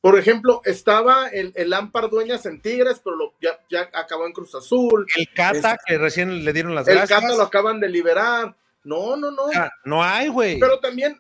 [0.02, 4.34] Por ejemplo, estaba el, el Lampard Dueñas en Tigres, pero lo, ya, ya, acabó en
[4.34, 5.08] Cruz Azul.
[5.16, 7.18] El Cata, es, que recién le dieron las el gracias.
[7.18, 8.54] El Cata lo acaban de liberar.
[8.84, 9.44] No, no, no.
[9.44, 10.60] O sea, no hay, güey.
[10.60, 11.18] Pero también,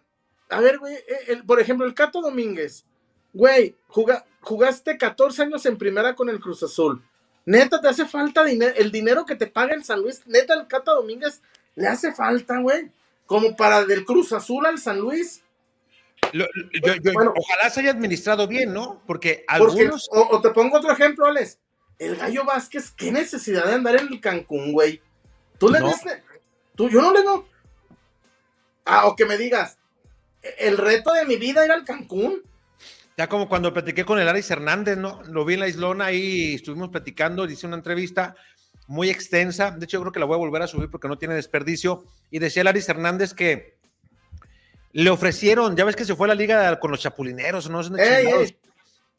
[0.50, 2.86] a ver, güey, el, por ejemplo, el Cata Domínguez,
[3.34, 7.04] güey, juga, jugaste 14 años en primera con el Cruz Azul.
[7.46, 10.68] Neta, te hace falta dinero, el dinero que te paga el San Luis, neta, el
[10.68, 11.42] Cata Domínguez
[11.76, 12.92] le hace falta, güey.
[13.26, 15.44] Como para del Cruz Azul al San Luis.
[16.34, 19.02] Lo, yo, yo, bueno, ojalá se haya administrado bien, ¿no?
[19.08, 20.10] Porque algunos.
[20.10, 21.60] Porque, o, o, te pongo otro ejemplo, Alex.
[21.98, 25.02] El Gallo Vázquez, qué necesidad de andar en el Cancún, güey.
[25.58, 25.88] Tú le no.
[25.88, 26.24] viste.
[26.76, 27.48] Tú, yo no le veo.
[28.86, 29.78] Ah, o que me digas,
[30.58, 32.42] el reto de mi vida era el Cancún.
[33.19, 35.21] Ya como cuando platiqué con el Aris Hernández, ¿no?
[35.23, 38.34] Lo vi en la islona y estuvimos platicando, hice una entrevista
[38.88, 39.71] muy extensa.
[39.71, 42.05] De hecho, yo creo que la voy a volver a subir porque no tiene desperdicio.
[42.32, 43.75] Y decía el Aris Hernández que
[44.93, 47.82] le ofrecieron, ya ves que se fue a la liga con los chapulineros, ¿no?
[47.97, 48.58] Ey, ey.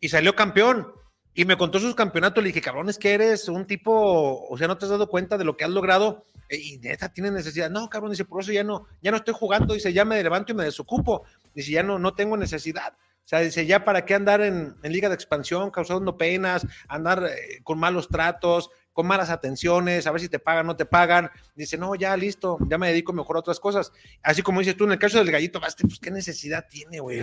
[0.00, 0.90] Y salió campeón.
[1.34, 2.42] Y me contó sus campeonatos.
[2.42, 5.36] Le dije, cabrón, es que eres un tipo, o sea, no te has dado cuenta
[5.36, 6.24] de lo que has logrado.
[6.48, 7.68] Y neta, tiene necesidad.
[7.68, 9.74] No, cabrón, dice, por eso ya no, ya no estoy jugando.
[9.74, 11.24] Dice, ya me levanto y me desocupo.
[11.54, 12.94] Dice, ya no, no tengo necesidad.
[13.24, 17.24] O sea, dice, ya para qué andar en, en liga de expansión, causando penas, andar
[17.24, 21.30] eh, con malos tratos, con malas atenciones, a ver si te pagan, no te pagan.
[21.54, 23.92] Dice, no, ya listo, ya me dedico mejor a otras cosas.
[24.22, 27.20] Así como dices tú, en el caso del gallito Baste, pues qué necesidad tiene, güey.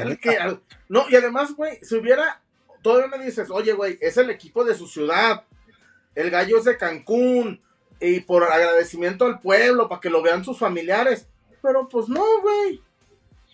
[0.88, 2.42] No, y además, güey, si hubiera,
[2.82, 5.44] todavía me dices, oye, güey, es el equipo de su ciudad,
[6.16, 7.62] el gallo es de Cancún,
[8.00, 11.28] y por agradecimiento al pueblo, para que lo vean sus familiares.
[11.62, 12.82] Pero pues no, güey.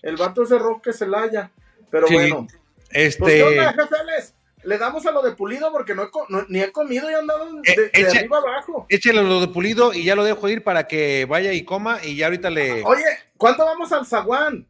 [0.02, 1.52] El vato es de Roque Celaya.
[1.94, 2.48] Pero sí, bueno.
[2.90, 3.20] Este.
[3.20, 4.34] Pues, ¿qué onda, jefes?
[4.64, 7.18] Le damos a lo de pulido porque no, he, no ni he comido y he
[7.18, 8.88] andado de, eh, de arriba abajo.
[8.90, 12.16] Échale lo de pulido y ya lo dejo ir para que vaya y coma y
[12.16, 12.84] ya ahorita le.
[12.84, 13.04] Oye,
[13.38, 14.66] ¿cuándo vamos al zaguán?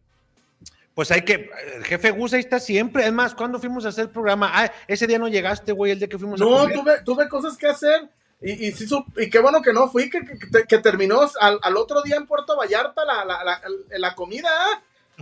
[0.93, 3.05] Pues hay que, el jefe Gus ahí está siempre.
[3.05, 4.51] Es más, ¿cuándo fuimos a hacer el programa?
[4.53, 7.29] Ah, ese día no llegaste, güey, el día que fuimos no, a No, tuve, tuve
[7.29, 8.09] cosas que hacer.
[8.41, 11.77] Y, y, sí, y, qué bueno que no fui, que, que, que terminó al, al,
[11.77, 14.49] otro día en Puerto Vallarta la, la, la, la comida,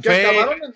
[0.02, 0.26] que Fe...
[0.26, 0.74] acabaron en,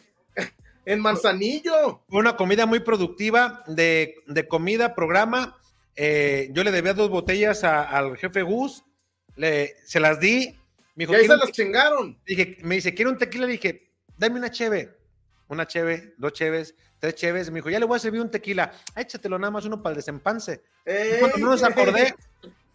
[0.86, 2.04] en, Manzanillo.
[2.08, 5.58] Fue una comida muy productiva de, de comida, programa.
[5.96, 8.84] Eh, yo le debía dos botellas a, al jefe Gus,
[9.36, 10.56] le, se las di.
[10.96, 12.18] Me dijo, y ahí se las chingaron.
[12.26, 14.96] Dije, me dice, quiero un tequila, le dije, dame una cheve.
[15.48, 17.52] Una cheve, dos cheves, tres cheves.
[17.52, 18.72] Me dijo, ya le voy a servir un tequila.
[18.96, 20.64] Échatelo nada más uno para el desempance.
[20.86, 22.16] Ey, cuando menos acordé,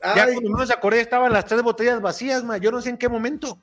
[0.01, 0.17] ay.
[0.17, 2.59] ya cuando menos acordé, estaban las tres botellas vacías, ma.
[2.59, 3.59] Yo no sé en qué momento.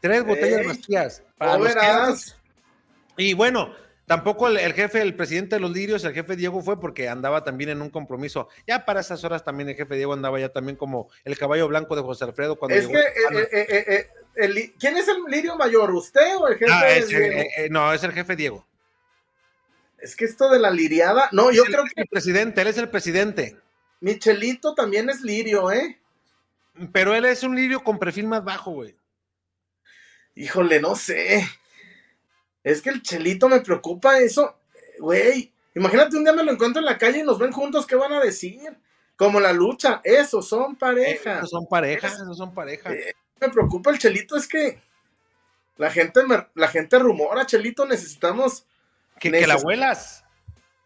[0.00, 1.22] Tres botellas Ey, vacías.
[1.38, 2.36] Para los verás.
[3.16, 3.74] Y bueno,
[4.06, 7.44] tampoco el, el, jefe, el presidente de los lirios, el jefe Diego fue porque andaba
[7.44, 8.48] también en un compromiso.
[8.66, 11.96] Ya para esas horas también el jefe Diego andaba ya también como el caballo blanco
[11.96, 12.56] de José Alfredo.
[12.56, 15.92] Cuando es que, eh, eh, eh, el, ¿quién es el lirio mayor?
[15.92, 17.42] ¿Usted o el jefe ah, es, Diego?
[17.70, 18.66] no, es el jefe Diego.
[19.98, 22.02] Es que esto de la liriada, no, yo creo que.
[22.02, 23.56] El presidente, él es el presidente.
[24.00, 25.98] Michelito también es lirio, ¿eh?
[26.92, 28.94] Pero él es un lirio con perfil más bajo, güey.
[30.34, 31.46] Híjole, no sé.
[32.64, 34.58] Es que el chelito me preocupa eso,
[34.98, 35.52] güey.
[35.74, 38.14] Imagínate un día me lo encuentro en la calle y nos ven juntos, ¿qué van
[38.14, 38.60] a decir?
[39.16, 41.38] Como la lucha, esos son parejas.
[41.38, 42.92] Esos son parejas, esos son parejas.
[42.92, 44.80] Eh, me preocupa el chelito, es que
[45.76, 48.66] la gente, me, la gente rumora, chelito, necesitamos
[49.20, 50.24] que, que la abuelas.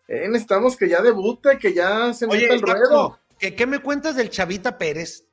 [0.09, 3.21] Eh, necesitamos que ya debute, que ya se meta el ruedo.
[3.39, 5.27] ¿qué, ¿Qué me cuentas del Chavita Pérez?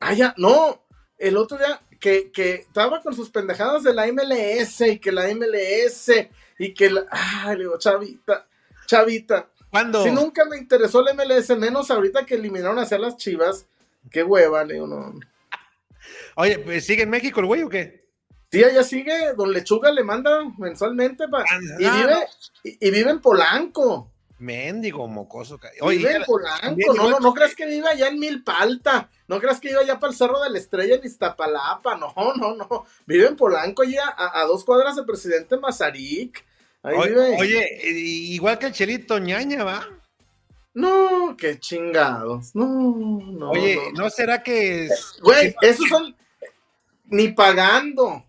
[0.00, 0.84] Ah, ya, no.
[1.16, 5.28] El otro día que, que estaba con sus pendejadas de la MLS y que la
[5.34, 6.10] MLS
[6.58, 7.06] y que la.
[7.10, 8.46] Ah, le digo, Chavita,
[8.86, 9.48] Chavita.
[9.70, 10.02] ¿Cuándo?
[10.02, 13.66] Si nunca me interesó la MLS, menos ahorita que eliminaron hacia las chivas.
[14.10, 15.18] Qué hueva, le digo, no.
[16.36, 18.06] Oye, pues, ¿sigue en México el güey o qué?
[18.50, 22.16] Sí, allá sigue, don Lechuga le manda mensualmente pa, ah, y, vive,
[22.64, 24.10] y, y, vive en Polanco.
[24.38, 25.58] Mendigo mocoso.
[25.80, 29.58] Oye, vive en Polanco, no, no, no crees que viva allá en Milpalta, no creas
[29.58, 32.86] que viva allá para el Cerro de la Estrella en Iztapalapa, no, no, no.
[33.04, 36.44] Vive en Polanco, allá a, dos cuadras del presidente Mazarik.
[36.82, 37.36] Ahí oye, vive.
[37.40, 39.86] oye, igual que el Chelito ñaña, ¿va?
[40.74, 42.54] No, qué chingados.
[42.54, 43.50] No, no.
[43.50, 44.88] Oye, ¿no, será que.?
[45.20, 46.14] Güey, esos son.
[47.06, 48.27] Ni pagando.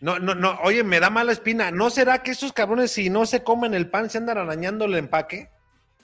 [0.00, 1.70] No, no, no, oye, me da mala espina.
[1.70, 4.94] ¿No será que esos cabrones, si no se comen el pan, se andan arañando el
[4.94, 5.50] empaque?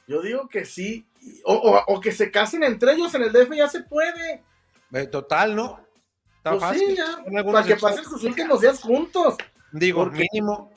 [0.08, 1.06] Yo digo que sí.
[1.44, 4.42] O, que se casen entre ellos en el DF, ya se puede.
[4.92, 5.80] Eh, total, ¿no?
[6.36, 9.36] Está pues Sí, ya, para que pasen sus últimos días juntos.
[9.72, 10.70] Digo, mínimo.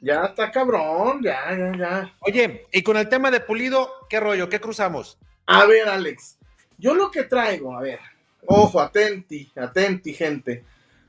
[0.00, 2.14] Ya está cabrón, ya, ya, ya.
[2.20, 4.48] Oye, y con el tema de Pulido, ¿qué rollo?
[4.48, 5.18] ¿Qué cruzamos?
[5.46, 6.38] A ver, Alex,
[6.76, 8.00] yo lo que traigo, a ver,
[8.46, 10.64] ojo, atenti, atenti, gente.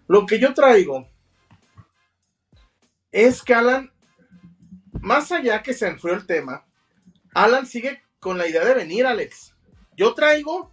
[0.07, 1.07] Lo que yo traigo
[3.11, 3.91] es que Alan,
[4.93, 6.65] más allá que se enfrió el tema,
[7.33, 9.55] Alan sigue con la idea de venir, Alex.
[9.95, 10.71] Yo traigo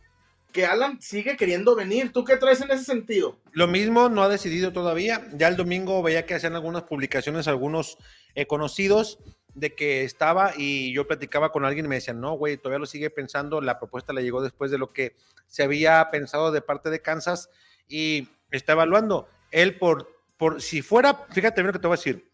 [0.53, 2.13] que Alan sigue queriendo venir.
[2.13, 3.39] ¿Tú qué traes en ese sentido?
[3.53, 5.29] Lo mismo, no ha decidido todavía.
[5.35, 7.99] Ya el domingo veía que hacían algunas publicaciones, algunos
[8.35, 9.19] eh, conocidos,
[9.55, 12.87] de que estaba y yo platicaba con alguien y me decían, no, güey, todavía lo
[12.87, 13.61] sigue pensando.
[13.61, 17.51] La propuesta le llegó después de lo que se había pensado de parte de Kansas
[17.89, 19.29] y está evaluando.
[19.51, 22.31] Él por, por si fuera, fíjate bien lo que te voy a decir,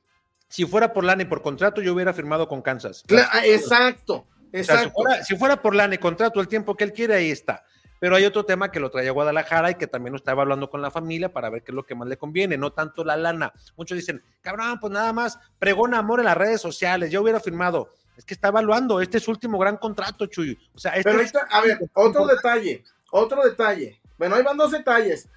[0.49, 3.03] si fuera por lana y por contrato, yo hubiera firmado con Kansas.
[3.45, 5.03] exacto, exacto.
[5.25, 7.65] si, fuera, por lana y contrato, el tiempo que él quiere, ahí está.
[7.99, 10.69] Pero hay otro tema que lo trae a Guadalajara y que también lo está evaluando
[10.69, 13.17] con la familia para ver qué es lo que más le conviene, no tanto la
[13.17, 13.53] lana.
[13.77, 17.91] Muchos dicen, cabrón, pues nada más, pregona amor en las redes sociales, yo hubiera firmado.
[18.17, 20.59] Es que está evaluando, este es su último gran contrato, Chuy.
[20.75, 24.01] O sea, este Pero a ver, otro detalle, otro detalle.
[24.19, 25.29] Bueno, ahí van dos detalles.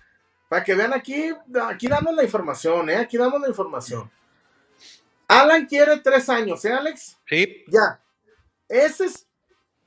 [0.50, 1.32] Para que vean aquí,
[1.64, 2.98] aquí damos la información, ¿eh?
[2.98, 4.10] Aquí damos la información.
[5.28, 7.18] Alan quiere tres años, ¿eh, Alex?
[7.28, 7.66] Sí.
[7.68, 8.02] Ya.
[8.70, 9.28] Ese es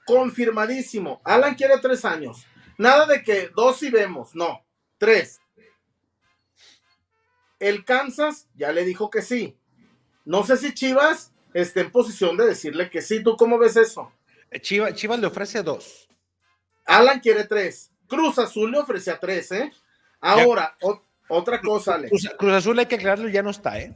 [0.04, 1.20] confirmadísimo.
[1.24, 2.44] Alan quiere tres años.
[2.76, 4.62] Nada de que dos y vemos, no.
[4.98, 5.40] Tres.
[7.58, 9.56] El Kansas ya le dijo que sí.
[10.24, 13.22] No sé si Chivas está en posición de decirle que sí.
[13.22, 14.12] ¿Tú cómo ves eso?
[14.60, 16.08] Chivas, Chivas le ofrece dos.
[16.84, 17.90] Alan quiere tres.
[18.08, 19.72] Cruz Azul le ofrece a tres, ¿eh?
[20.20, 20.76] Ahora,
[21.28, 22.28] otra cosa, Alex.
[22.38, 23.94] Cruz Azul hay que aclararlo, ya no está, ¿eh?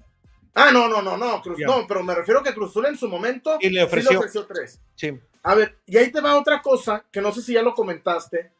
[0.54, 3.08] Ah, no, no, no, no, Cruz, no, pero me refiero a que Cruzul en su
[3.08, 4.80] momento y le ofreció, tres.
[4.94, 5.18] Sí.
[5.42, 8.52] A ver, y ahí te va otra cosa que no sé si ya lo comentaste.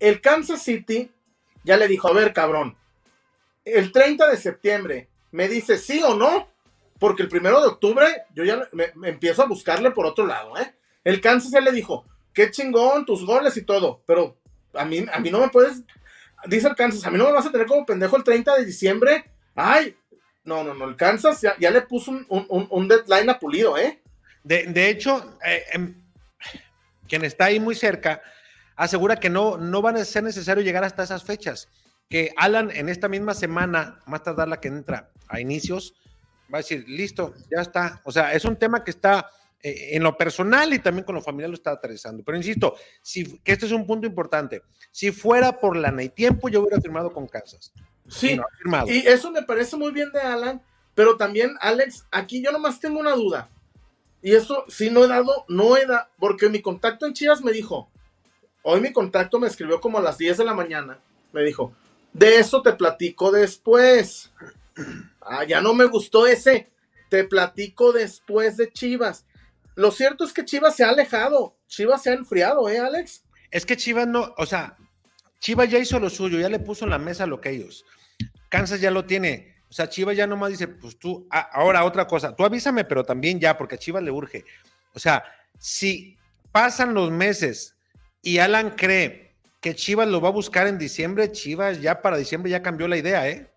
[0.00, 1.10] El Kansas City
[1.62, 2.76] ya le dijo, a ver, cabrón,
[3.64, 6.48] el 30 de septiembre me dice sí o no,
[6.98, 10.74] porque el primero de octubre yo ya me, empiezo a buscarle por otro lado, ¿eh?
[11.04, 14.36] El Kansas ya le dijo, qué chingón, tus goles y todo, pero
[14.74, 15.82] a mí, a mí no me puedes,
[16.48, 18.64] dice el Kansas, a mí no me vas a tener como pendejo el 30 de
[18.64, 19.24] diciembre.
[19.54, 19.96] Ay,
[20.44, 24.02] no, no, no, el Kansas ya, le puso un, deadline a Pulido, ¿eh?
[24.44, 25.94] De, hecho, eh, em,
[27.08, 28.22] quien está ahí muy cerca
[28.76, 31.68] asegura que no, no va a ser necesario llegar hasta esas fechas.
[32.08, 35.94] Que Alan en esta misma semana, más tardar la que entra a inicios,
[36.52, 38.00] va a decir, listo, ya está.
[38.04, 39.28] O sea, es un tema que está
[39.66, 42.22] en lo personal y también con lo familiar lo está atravesando.
[42.24, 44.62] Pero insisto, si, que este es un punto importante.
[44.90, 47.72] Si fuera por lana y tiempo, yo hubiera firmado con Kansas.
[48.08, 48.38] Sí,
[48.86, 50.62] y eso me parece muy bien de Alan,
[50.94, 53.50] pero también, Alex, aquí yo nomás tengo una duda.
[54.22, 57.52] Y eso sí no he dado, no he dado, porque mi contacto en Chivas me
[57.52, 57.90] dijo,
[58.62, 61.00] hoy mi contacto me escribió como a las 10 de la mañana,
[61.32, 61.72] me dijo,
[62.12, 64.32] de eso te platico después.
[65.20, 66.70] Ah, ya no me gustó ese,
[67.08, 69.26] te platico después de Chivas.
[69.76, 73.22] Lo cierto es que Chivas se ha alejado, Chivas se ha enfriado, ¿eh, Alex?
[73.50, 74.76] Es que Chivas no, o sea,
[75.38, 77.84] Chivas ya hizo lo suyo, ya le puso en la mesa lo que ellos.
[78.48, 79.54] Kansas ya lo tiene.
[79.68, 83.04] O sea, Chivas ya nomás dice, pues tú, ah, ahora otra cosa, tú avísame, pero
[83.04, 84.44] también ya, porque a Chivas le urge.
[84.94, 85.22] O sea,
[85.58, 86.16] si
[86.52, 87.76] pasan los meses
[88.22, 92.50] y Alan cree que Chivas lo va a buscar en diciembre, Chivas ya para diciembre
[92.50, 93.52] ya cambió la idea, ¿eh?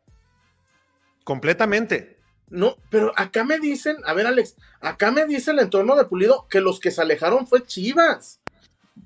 [1.23, 2.18] Completamente.
[2.49, 6.47] No, pero acá me dicen, a ver Alex, acá me dice el entorno de Pulido
[6.49, 8.39] que los que se alejaron fue Chivas.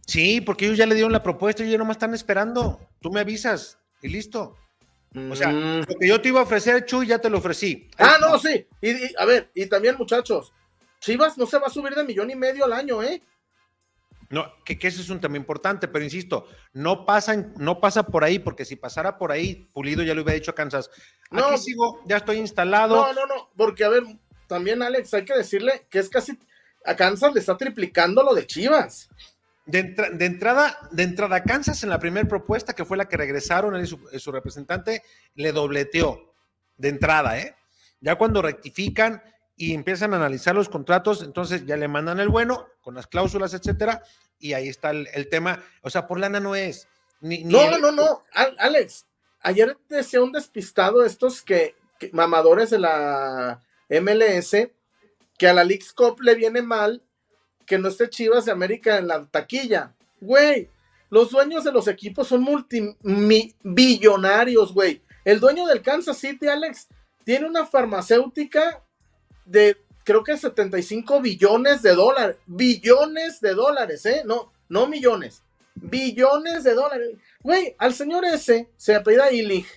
[0.07, 2.79] Sí, porque ellos ya le dieron la propuesta y ellos nomás están esperando.
[3.01, 4.57] Tú me avisas y listo.
[5.31, 5.85] O sea, mm.
[5.87, 7.89] lo que yo te iba a ofrecer, Chuy, ya te lo ofrecí.
[7.97, 8.65] Ah, no, sí.
[8.81, 10.51] Y, a ver, y también, muchachos,
[10.99, 13.21] Chivas no se va a subir de millón y medio al año, ¿eh?
[14.33, 18.23] No, que, que eso es un tema importante, pero insisto, no pasa, no pasa por
[18.23, 20.89] ahí, porque si pasara por ahí, Pulido ya lo hubiera dicho a Kansas.
[21.29, 22.95] No, Aquí sigo, ya estoy instalado.
[22.95, 24.01] No, no, no, porque a ver,
[24.47, 26.35] también Alex, hay que decirle que es casi,
[26.83, 29.07] a Kansas le está triplicando lo de Chivas.
[29.67, 29.79] De,
[30.25, 33.99] entrada, de entrada, Kansas en la primera propuesta, que fue la que regresaron, él su,
[34.17, 35.03] su, representante
[35.35, 36.33] le dobleteó
[36.77, 37.55] de entrada, ¿eh?
[38.01, 39.21] Ya cuando rectifican
[39.55, 43.53] y empiezan a analizar los contratos, entonces ya le mandan el bueno con las cláusulas,
[43.53, 44.03] etcétera,
[44.43, 45.63] y ahí está el, tema.
[45.81, 46.89] O sea, por lana no es.
[47.21, 48.21] no, no, no,
[48.57, 49.05] Alex,
[49.39, 51.75] ayer decía un despistado estos que,
[52.11, 54.67] mamadores de la MLS
[55.37, 57.01] que a la Leagues Cup le viene mal
[57.65, 59.95] que no esté Chivas de América en la taquilla.
[60.19, 60.69] Güey,
[61.09, 65.01] los dueños de los equipos son multibillonarios, güey.
[65.23, 66.89] El dueño del Kansas City, Alex,
[67.23, 68.83] tiene una farmacéutica
[69.45, 72.37] de creo que 75 billones de dólares.
[72.45, 74.23] Billones de dólares, ¿eh?
[74.25, 75.43] No, no millones.
[75.75, 77.17] Billones de dólares.
[77.41, 79.67] Güey, al señor ese se apellida Illich.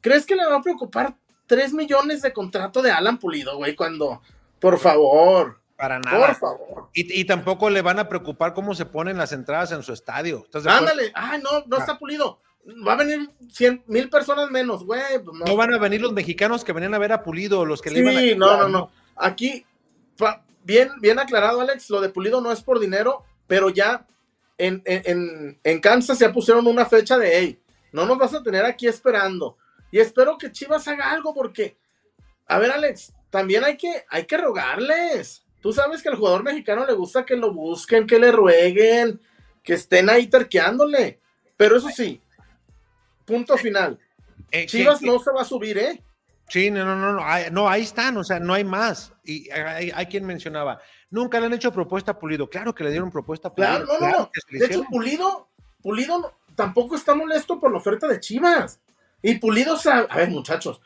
[0.00, 1.14] ¿Crees que le va a preocupar
[1.46, 3.74] 3 millones de contrato de Alan Pulido, güey?
[3.74, 4.22] Cuando,
[4.60, 5.60] por favor.
[5.76, 6.26] Para nada.
[6.26, 6.88] Por favor.
[6.92, 10.46] Y, tampoco le van a preocupar cómo se ponen las entradas en su estadio.
[10.64, 11.10] Ándale.
[11.14, 11.80] Ay, no, no ah.
[11.80, 12.38] está Pulido
[12.86, 15.00] va a venir cien mil personas menos, güey.
[15.24, 15.56] Pues no.
[15.56, 18.16] van a venir los mexicanos que venían a ver a Pulido, los que le iban
[18.16, 18.34] a.
[18.36, 18.90] no, no, no.
[19.16, 19.64] Aquí,
[20.64, 24.06] bien, bien aclarado, Alex, lo de Pulido no es por dinero, pero ya
[24.58, 27.58] en, en, en Kansas ya pusieron una fecha de, hey,
[27.92, 29.56] no nos vas a tener aquí esperando.
[29.90, 31.76] Y espero que Chivas haga algo porque,
[32.46, 35.44] a ver, Alex, también hay que, hay que rogarles.
[35.60, 39.20] Tú sabes que al jugador mexicano le gusta que lo busquen, que le rueguen,
[39.62, 41.20] que estén ahí terqueándole.
[41.56, 42.20] Pero eso sí,
[43.24, 43.98] punto final.
[44.50, 46.02] Eh, Chivas no se va a subir, ¿eh?
[46.48, 49.12] Sí, no, no, no, no, ahí están, o sea, no hay más.
[49.24, 50.80] Y hay, quien mencionaba,
[51.10, 52.50] nunca le han hecho propuesta a Pulido.
[52.50, 53.86] Claro que le dieron propuesta a Pulido.
[53.86, 54.30] Claro, no, no, no.
[54.50, 55.48] De hecho, Pulido,
[55.80, 58.80] Pulido tampoco está molesto por la oferta de Chivas.
[59.22, 60.80] Y Pulido, a ver, muchachos,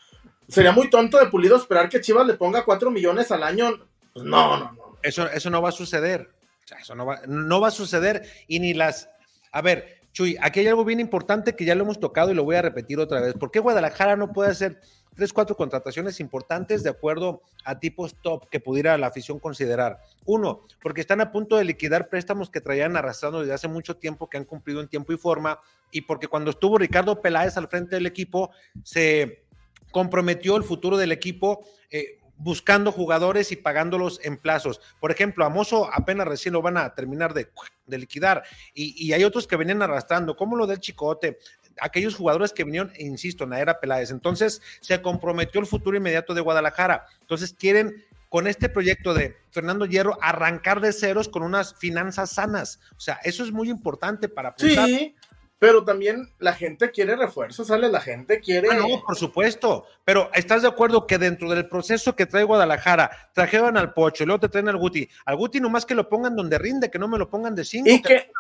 [0.49, 3.89] sería muy tonto de Pulido esperar que Chivas le ponga cuatro millones al año.
[4.13, 4.97] Pues no, no, no.
[5.03, 6.31] Eso, eso no va a suceder.
[6.65, 8.29] O sea, eso no va, no va a suceder.
[8.47, 9.09] Y ni las.
[9.53, 12.45] A ver, Chuy, aquí hay algo bien importante que ya lo hemos tocado y lo
[12.45, 13.35] voy a repetir otra vez.
[13.35, 14.81] ¿Por qué Guadalajara no puede hacer
[15.17, 19.99] tres, cuatro contrataciones importantes de acuerdo a tipos top que pudiera la afición considerar.
[20.25, 24.29] Uno, porque están a punto de liquidar préstamos que traían arrastrando desde hace mucho tiempo,
[24.29, 25.59] que han cumplido en tiempo y forma,
[25.91, 28.51] y porque cuando estuvo Ricardo Peláez al frente del equipo,
[28.85, 29.45] se
[29.91, 31.65] comprometió el futuro del equipo.
[31.91, 34.81] Eh, buscando jugadores y pagándolos en plazos.
[35.01, 37.49] Por ejemplo, a Mozo apenas recién lo van a terminar de,
[37.87, 38.43] liquidar
[38.75, 41.39] y, y, hay otros que venían arrastrando, como lo del Chicote,
[41.81, 44.11] aquellos jugadores que vinieron, insisto, en era Peláez.
[44.11, 47.07] Entonces, se comprometió el futuro inmediato de Guadalajara.
[47.21, 52.81] Entonces, quieren con este proyecto de Fernando Hierro arrancar de ceros con unas finanzas sanas.
[52.97, 55.15] O sea, eso es muy importante para Sí,
[55.59, 57.89] pero también la gente quiere refuerzos, ¿sale?
[57.89, 58.69] La gente quiere.
[58.71, 59.87] Ah, no, por supuesto.
[60.05, 64.27] Pero ¿estás de acuerdo que dentro del proceso que trae Guadalajara, trajeron al Pocho y
[64.27, 65.09] luego te traen al Guti?
[65.25, 67.89] Al Guti nomás que lo pongan donde rinde, que no me lo pongan de cinco.
[67.89, 68.31] Y que,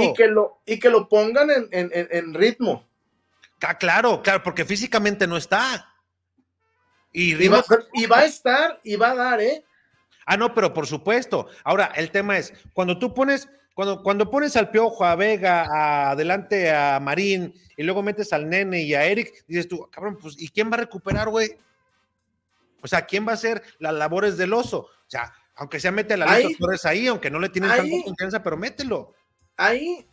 [0.00, 2.88] y que, lo, y que lo pongan en, en, en, ritmo.
[3.62, 5.88] Ah, claro, claro, porque físicamente no está.
[7.12, 9.64] Y, y, va, y va a estar y va a dar, ¿eh?
[10.26, 11.46] Ah, no, pero por supuesto.
[11.62, 16.72] Ahora, el tema es, cuando tú pones cuando, cuando pones al Piojo, a Vega, adelante
[16.72, 20.48] a Marín, y luego metes al Nene y a Eric, dices tú, cabrón, pues, ¿y
[20.48, 21.56] quién va a recuperar, güey?
[22.82, 24.78] O sea, ¿quién va a hacer las labores del oso?
[24.78, 28.04] O sea, aunque sea mete a la Lito Torres ahí, aunque no le tienen tanta
[28.04, 29.14] confianza, pero mételo.
[29.56, 30.06] Ahí.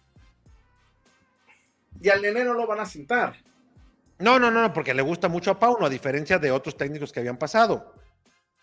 [1.99, 3.35] Y al nene no lo van a sentar.
[4.19, 7.19] No, no, no, porque le gusta mucho a Pauno, a diferencia de otros técnicos que
[7.19, 7.93] habían pasado.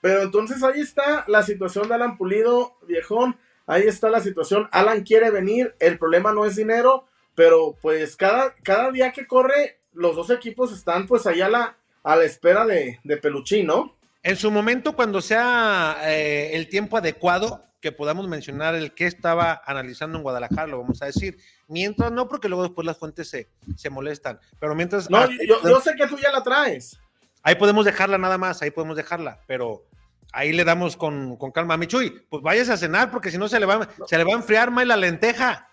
[0.01, 3.37] Pero entonces ahí está la situación de Alan Pulido, viejón.
[3.69, 4.69] Ahí está la situación.
[4.73, 7.05] Alan quiere venir, el problema no es dinero,
[7.35, 11.79] pero pues cada, cada día que corre, los dos equipos están pues allá a la,
[12.03, 13.97] a la espera de, de Peluchín, ¿no?
[14.23, 19.63] En su momento, cuando sea eh, el tiempo adecuado, que podamos mencionar el que estaba
[19.65, 21.39] analizando en Guadalajara, lo vamos a decir.
[21.69, 24.41] Mientras no, porque luego después las fuentes se, se molestan.
[24.59, 25.09] Pero mientras.
[25.11, 26.99] No, yo, yo, sé que tú ya la traes.
[27.43, 29.85] Ahí podemos dejarla nada más, ahí podemos dejarla, pero
[30.33, 31.77] ahí le damos con, con calma.
[31.77, 34.37] Michuy, pues vayas a cenar porque si no se le va, se le va a
[34.37, 35.69] enfriar más la lenteja.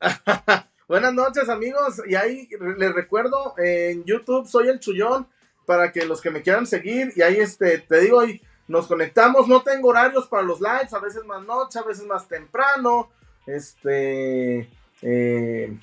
[0.88, 2.00] Buenas noches, amigos.
[2.06, 2.48] Y ahí
[2.78, 5.28] les recuerdo, en YouTube soy el Chullón
[5.66, 7.12] para que los que me quieran seguir.
[7.14, 9.48] Y ahí este, te digo, y nos conectamos.
[9.48, 13.10] No tengo horarios para los lives, a veces más noche, a veces más temprano.
[13.46, 14.68] Este.
[15.02, 15.78] Eh,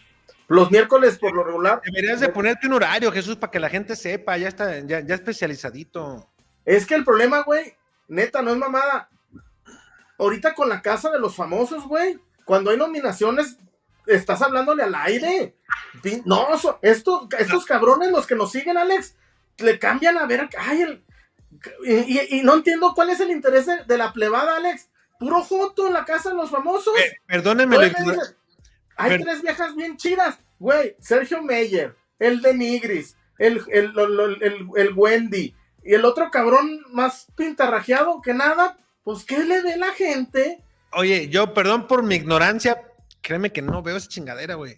[0.47, 1.81] los miércoles por lo regular.
[1.85, 5.15] Deberías de ponerte un horario, Jesús, para que la gente sepa, ya está, ya, ya
[5.15, 6.29] especializadito.
[6.65, 7.75] Es que el problema, güey,
[8.07, 9.09] Neta, no es mamada.
[10.17, 12.19] Ahorita con la casa de los famosos, güey.
[12.45, 13.57] Cuando hay nominaciones,
[14.05, 15.55] estás hablándole al aire.
[16.25, 16.47] No,
[16.81, 19.15] esto, estos cabrones, los que nos siguen, Alex,
[19.57, 20.49] le cambian a ver.
[20.57, 21.03] Ay,
[21.85, 24.89] y, no entiendo cuál es el interés de, la plebada, Alex.
[25.19, 26.93] Puro foto en la casa de los famosos.
[26.99, 27.77] Eh, perdónenme.
[28.97, 30.39] hay tres viejas bien chidas.
[30.59, 33.93] Güey, Sergio Meyer, el de Nigris, el, el,
[34.41, 35.55] el, el Wendy,
[35.85, 40.63] y el otro cabrón más pintarrajeado que nada, pues ¿qué le ve la gente?
[40.91, 42.81] Oye, yo perdón por mi ignorancia,
[43.21, 44.77] créeme que no veo esa chingadera, güey.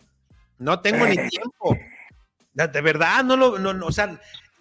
[0.60, 1.30] No tengo ni eh.
[1.30, 1.78] tiempo.
[2.54, 4.20] De verdad, no lo, no, o sea,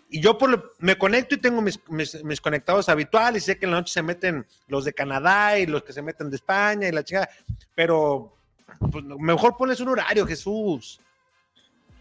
[0.08, 3.72] y yo por me conecto y tengo mis, mis, conectados habituales, y sé que en
[3.72, 6.92] la noche se meten los de Canadá y los que se meten de España y
[6.92, 7.28] la chica,
[7.74, 8.36] pero
[8.92, 11.00] pues, mejor pones un horario, Jesús.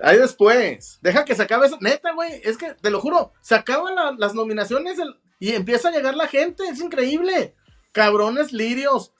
[0.02, 1.78] Ahí después, deja que se acabe eso.
[1.80, 4.98] Neta, güey, es que te lo juro, se acaban las nominaciones
[5.39, 7.56] y empieza a llegar la gente, es increíble.
[7.91, 9.14] Cabrones lirios.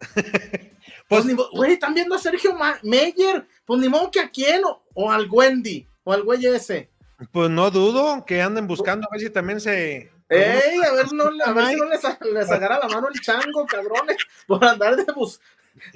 [1.08, 4.62] pues, güey, están viendo a Sergio Meyer, pues ni modo que a quién,
[4.94, 6.90] o, al Wendy, o al güey ese.
[7.32, 10.10] Pues no dudo que anden buscando a ver si también se.
[10.30, 10.78] ¡Ey!
[10.86, 12.02] A ver, no, a ver si no les,
[12.32, 15.40] les agarra la mano el chango, cabrones, por andar de bus.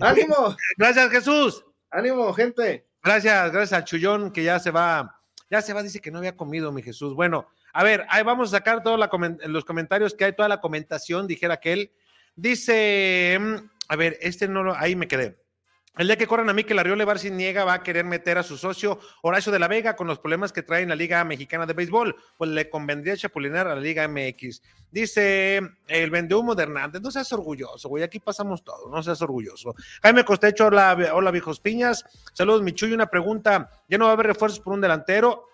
[0.00, 0.56] ¡Ánimo!
[0.76, 1.64] Gracias, Jesús.
[1.90, 2.86] ¡Ánimo, gente!
[3.02, 6.36] Gracias, gracias a Chullón que ya se va, ya se va, dice que no había
[6.36, 7.14] comido, mi Jesús.
[7.14, 11.26] Bueno, a ver, ahí vamos a sacar todos los comentarios que hay, toda la comentación,
[11.26, 11.92] dijera que él.
[12.36, 13.54] Dice, mm,
[13.88, 15.41] a ver, este no lo, ahí me quedé.
[15.98, 18.06] El día que corran a mí que la Río Levar sin niega va a querer
[18.06, 20.94] meter a su socio Horacio de la Vega con los problemas que trae en la
[20.94, 24.62] Liga Mexicana de Béisbol, pues le convendría chapulinar a la Liga MX.
[24.90, 29.74] Dice el vendehumo de Hernández, no seas orgulloso, güey, aquí pasamos todo, no seas orgulloso.
[30.02, 34.28] Jaime Costecho, hola, hola viejos piñas, saludos Michuy, una pregunta, ¿ya no va a haber
[34.28, 35.46] refuerzos por un delantero?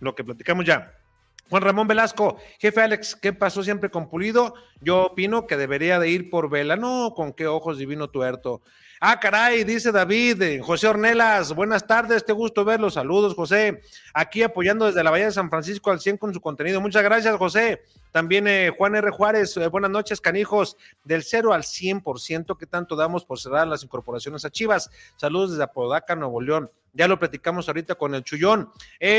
[0.00, 1.03] Lo que platicamos ya.
[1.50, 4.54] Juan Ramón Velasco, jefe Alex, ¿qué pasó siempre con Pulido?
[4.80, 8.62] Yo opino que debería de ir por Vela, no, con qué ojos divino tuerto.
[9.00, 13.82] Ah, caray, dice David, eh, José Ornelas, buenas tardes, qué gusto verlos, saludos, José,
[14.14, 16.80] aquí apoyando desde la Bahía de San Francisco al 100 con su contenido.
[16.80, 17.82] Muchas gracias, José.
[18.14, 19.10] También eh, Juan R.
[19.10, 23.82] Juárez, eh, buenas noches, canijos, del 0 al 100%, ¿qué tanto damos por cerrar las
[23.82, 24.88] incorporaciones a Chivas?
[25.16, 26.70] Saludos desde Apodaca, Nuevo León.
[26.92, 28.70] Ya lo platicamos ahorita con el Chullón.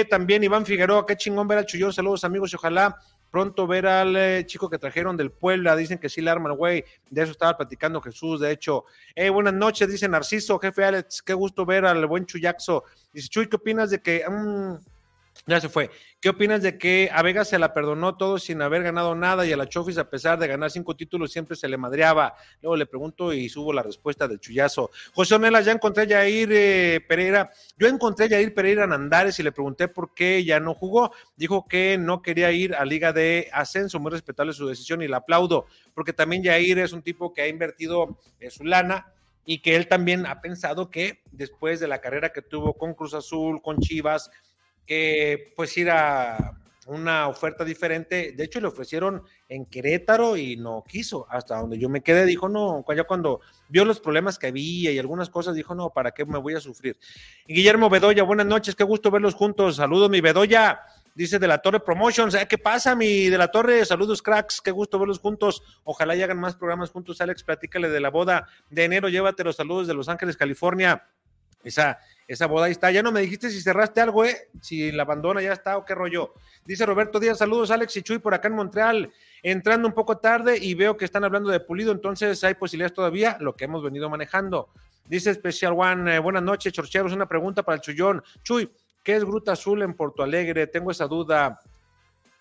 [0.10, 1.92] también Iván Figueroa, qué chingón ver al Chullón.
[1.92, 2.98] Saludos amigos y ojalá
[3.36, 6.86] pronto ver al eh, chico que trajeron del Puebla, dicen que sí le arman, güey,
[7.10, 8.86] de eso estaba platicando Jesús, de hecho.
[9.14, 12.86] Eh, buenas noches, dice Narciso, jefe Alex, qué gusto ver al buen Chuyaxo.
[13.12, 14.24] Dice, Chuy, ¿qué opinas de que...
[14.26, 14.76] Mm,
[15.48, 15.92] ya se fue.
[16.20, 19.54] ¿Qué opinas de que a Vega se la perdonó todo sin haber ganado nada y
[19.54, 22.36] a la Chofis, a pesar de ganar cinco títulos, siempre se le madreaba?
[22.62, 24.90] Luego le pregunto y subo la respuesta del chullazo.
[25.14, 27.52] José Onela, ya encontré a Yair eh, Pereira.
[27.78, 31.12] Yo encontré a Yair Pereira en Andares y le pregunté por qué ya no jugó.
[31.36, 34.00] Dijo que no quería ir a Liga de Ascenso.
[34.00, 37.48] Muy respetable su decisión y la aplaudo, porque también Yair es un tipo que ha
[37.48, 39.12] invertido en su lana
[39.46, 43.14] y que él también ha pensado que después de la carrera que tuvo con Cruz
[43.14, 44.32] Azul, con Chivas,
[44.86, 46.56] que pues ir a
[46.88, 48.34] una oferta diferente.
[48.36, 51.26] De hecho, le ofrecieron en Querétaro y no quiso.
[51.30, 52.86] Hasta donde yo me quedé, dijo no.
[52.96, 56.38] Ya cuando vio los problemas que había y algunas cosas, dijo no, ¿para qué me
[56.38, 56.98] voy a sufrir?
[57.48, 59.78] Guillermo Bedoya, buenas noches, qué gusto verlos juntos.
[59.78, 60.82] Saludos, mi Bedoya.
[61.16, 63.86] Dice de la Torre Promotions, ¿qué pasa, mi de la Torre?
[63.86, 65.64] Saludos, cracks, qué gusto verlos juntos.
[65.86, 67.22] Ojalá y hagan más programas juntos.
[67.22, 69.08] Alex, platícale de la boda de enero.
[69.08, 71.08] Llévate los saludos de Los Ángeles, California.
[71.66, 72.92] Esa, esa boda ahí está.
[72.92, 74.50] Ya no me dijiste si cerraste algo, ¿eh?
[74.62, 76.34] Si la abandona ya está o qué rollo.
[76.64, 79.12] Dice Roberto Díaz, saludos Alex y Chuy por acá en Montreal.
[79.44, 83.38] Entrando un poco tarde y veo que están hablando de Pulido, entonces hay posibilidades todavía,
[83.40, 84.70] lo que hemos venido manejando.
[85.08, 88.24] Dice Special One, eh, buenas noches, Chorcheros, una pregunta para el Chuyón.
[88.42, 88.72] Chuy,
[89.04, 90.66] ¿qué es Gruta Azul en Porto Alegre?
[90.68, 91.60] Tengo esa duda.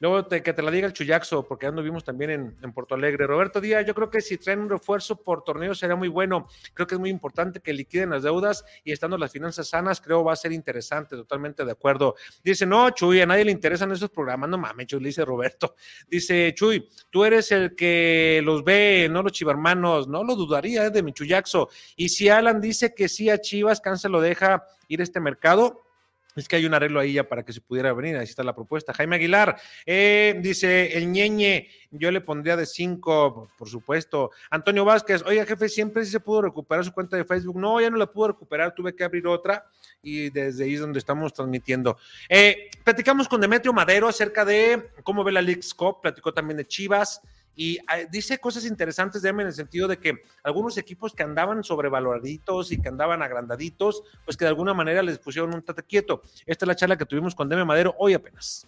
[0.01, 2.95] Luego que te la diga el Chuyaxo, porque ya nos vimos también en, en, Porto
[2.95, 3.26] Alegre.
[3.26, 6.49] Roberto Díaz, yo creo que si traen un refuerzo por torneo sería muy bueno.
[6.74, 10.24] Creo que es muy importante que liquiden las deudas y estando las finanzas sanas, creo
[10.24, 12.16] va a ser interesante, totalmente de acuerdo.
[12.42, 14.51] Dice, no, Chuy, a nadie le interesan esos programas.
[14.51, 15.74] No mames, Chuy, dice Roberto.
[16.09, 20.09] Dice, Chuy, tú eres el que los ve, no los chivarmanos.
[20.09, 20.90] No lo dudaría ¿eh?
[20.90, 21.68] de mi Chuyaxo.
[21.97, 25.82] Y si Alan dice que sí a Chivas, Cáncer lo deja ir a este mercado,
[26.37, 28.55] es que hay un arreglo ahí ya para que se pudiera venir, ahí está la
[28.55, 28.93] propuesta.
[28.93, 29.57] Jaime Aguilar,
[29.87, 34.30] eh, dice el ñeñe, yo le pondría de cinco, por supuesto.
[34.51, 37.59] Antonio Vázquez, oiga jefe, siempre sí se pudo recuperar su cuenta de Facebook.
[37.59, 39.66] No, ya no la pudo recuperar, tuve que abrir otra
[40.03, 41.97] y desde ahí es donde estamos transmitiendo.
[42.28, 46.66] Eh, platicamos con Demetrio Madero acerca de cómo ve la League Cup, platicó también de
[46.66, 47.20] Chivas,
[47.57, 51.63] y ah, dice cosas interesantes, de en el sentido de que algunos equipos que andaban
[51.63, 56.23] sobrevaloraditos y que andaban agrandaditos, pues que de alguna manera les pusieron un tate quieto.
[56.47, 58.67] Esta es la charla que tuvimos con Deme Madero hoy apenas.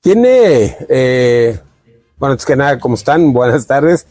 [0.00, 1.60] Tiene, eh,
[2.18, 3.32] bueno, es que nada, ¿cómo están?
[3.32, 4.06] Buenas tardes.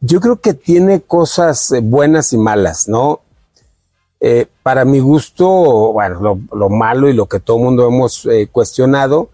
[0.00, 3.20] Yo creo que tiene cosas eh, buenas y malas, ¿no?
[4.20, 5.46] Eh, para mi gusto,
[5.92, 9.30] bueno, lo, malo y lo que todo el mundo hemos cuestionado,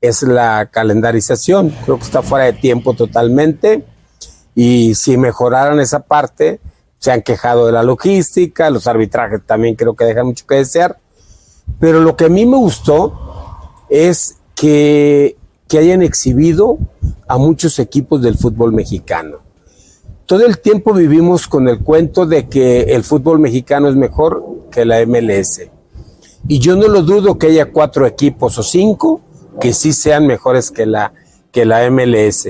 [0.00, 1.74] es la calendarización.
[1.84, 3.84] Creo que está fuera de tiempo totalmente
[4.54, 6.60] y si mejoraran esa parte,
[6.98, 10.98] se han quejado de la logística, los arbitrajes también creo que dejan mucho que desear,
[11.78, 13.12] pero lo que a mí me gustó
[13.88, 15.36] es que
[15.68, 16.78] que hayan exhibido
[17.28, 19.38] a muchos equipos del fútbol mexicano.
[20.24, 24.84] Todo el tiempo vivimos con el cuento de que el fútbol mexicano es mejor que
[24.84, 25.60] la MLS.
[26.48, 29.20] Y yo no lo dudo que haya cuatro equipos o cinco
[29.60, 31.12] que sí sean mejores que la,
[31.52, 32.48] que la MLS.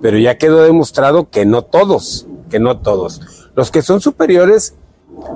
[0.00, 3.20] Pero ya quedó demostrado que no todos, que no todos.
[3.54, 4.74] Los que son superiores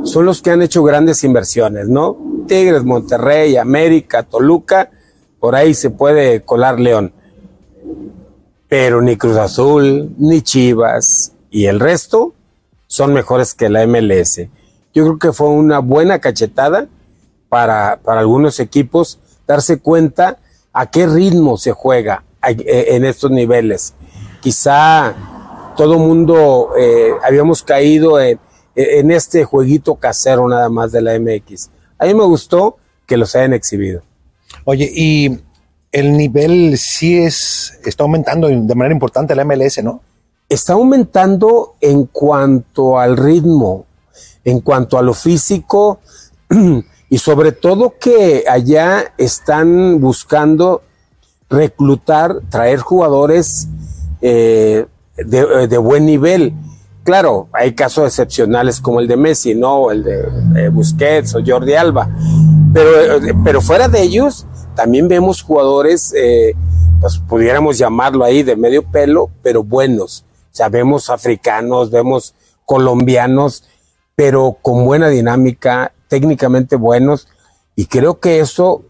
[0.05, 2.17] son los que han hecho grandes inversiones, ¿no?
[2.47, 4.91] Tigres, Monterrey, América, Toluca,
[5.41, 7.13] por ahí se puede colar León.
[8.69, 12.35] Pero ni Cruz Azul, ni Chivas y el resto
[12.87, 14.49] son mejores que la MLS.
[14.93, 16.89] Yo creo que fue una buena cachetada
[17.49, 20.39] para, para algunos equipos darse cuenta
[20.75, 23.95] a qué ritmo se juega eh, en estos niveles.
[24.43, 25.15] Quizá
[25.77, 28.39] todo mundo eh, habíamos caído en,
[28.75, 31.71] en este jueguito casero nada más de la MX.
[31.99, 34.03] A mí me gustó que los hayan exhibido.
[34.65, 35.39] Oye, y
[35.93, 40.03] el nivel sí es, está aumentando de manera importante la MLS, ¿no?
[40.49, 43.87] Está aumentando en cuanto al ritmo,
[44.45, 46.01] en cuanto a lo físico
[47.11, 50.83] y sobre todo que allá están buscando
[51.49, 53.69] reclutar, traer jugadores
[54.21, 54.87] eh,
[55.17, 56.55] de, de buen nivel
[57.05, 59.91] Claro, hay casos excepcionales como el de Messi, ¿no?
[59.91, 62.09] El de Busquets o Jordi Alba.
[62.73, 66.55] Pero, eh, pero fuera de ellos, también vemos jugadores, eh,
[67.03, 70.25] pues pudiéramos llamarlo ahí de medio pelo, pero buenos.
[70.51, 72.35] O sea, vemos africanos, vemos
[72.65, 73.65] colombianos,
[74.17, 77.29] pero con buena dinámica, técnicamente buenos.
[77.77, 78.85] Y creo que eso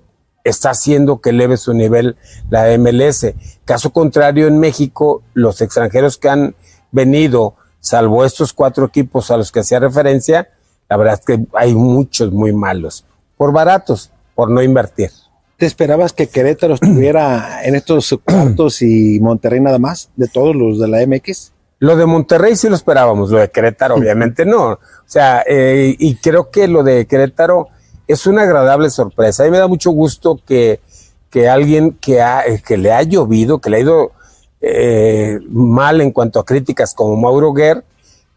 [0.45, 2.17] está haciendo que eleve su nivel
[2.51, 3.35] la MLS.
[3.65, 6.55] Caso contrario, en México, los extranjeros que han
[6.93, 10.49] venido salvo estos cuatro equipos a los que hacía referencia,
[10.89, 13.05] la verdad es que hay muchos muy malos,
[13.37, 15.11] por baratos, por no invertir.
[15.57, 20.79] ¿Te esperabas que Querétaro estuviera en estos cuartos y Monterrey nada más, de todos los
[20.79, 21.54] de la MX?
[21.81, 24.73] Lo de Monterrey sí lo esperábamos, lo de Querétaro obviamente no.
[24.73, 27.69] O sea, eh, y creo que lo de Querétaro
[28.07, 29.43] es una agradable sorpresa.
[29.43, 30.81] A mí me da mucho gusto que,
[31.31, 34.13] que alguien que, ha, que le ha llovido, que le ha ido
[34.61, 37.85] eh, mal en cuanto a críticas como Mauro Guerr,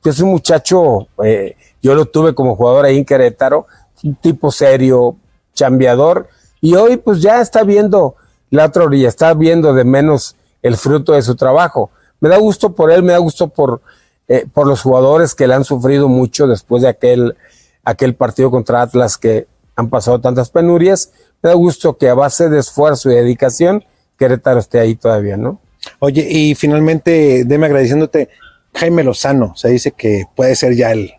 [0.03, 3.67] que es un muchacho, eh, yo lo tuve como jugador ahí en Querétaro,
[4.03, 5.15] un tipo serio,
[5.53, 6.27] chambeador,
[6.61, 8.15] y hoy pues ya está viendo
[8.49, 11.91] la otra orilla, está viendo de menos el fruto de su trabajo.
[12.19, 13.81] Me da gusto por él, me da gusto por,
[14.27, 17.35] eh, por los jugadores que le han sufrido mucho después de aquel,
[17.83, 21.11] aquel partido contra Atlas que han pasado tantas penurias.
[21.41, 23.83] Me da gusto que a base de esfuerzo y dedicación,
[24.17, 25.59] Querétaro esté ahí todavía, ¿no?
[25.99, 28.29] Oye, y finalmente, deme agradeciéndote,
[28.73, 31.13] Jaime Lozano, se dice que puede ser ya el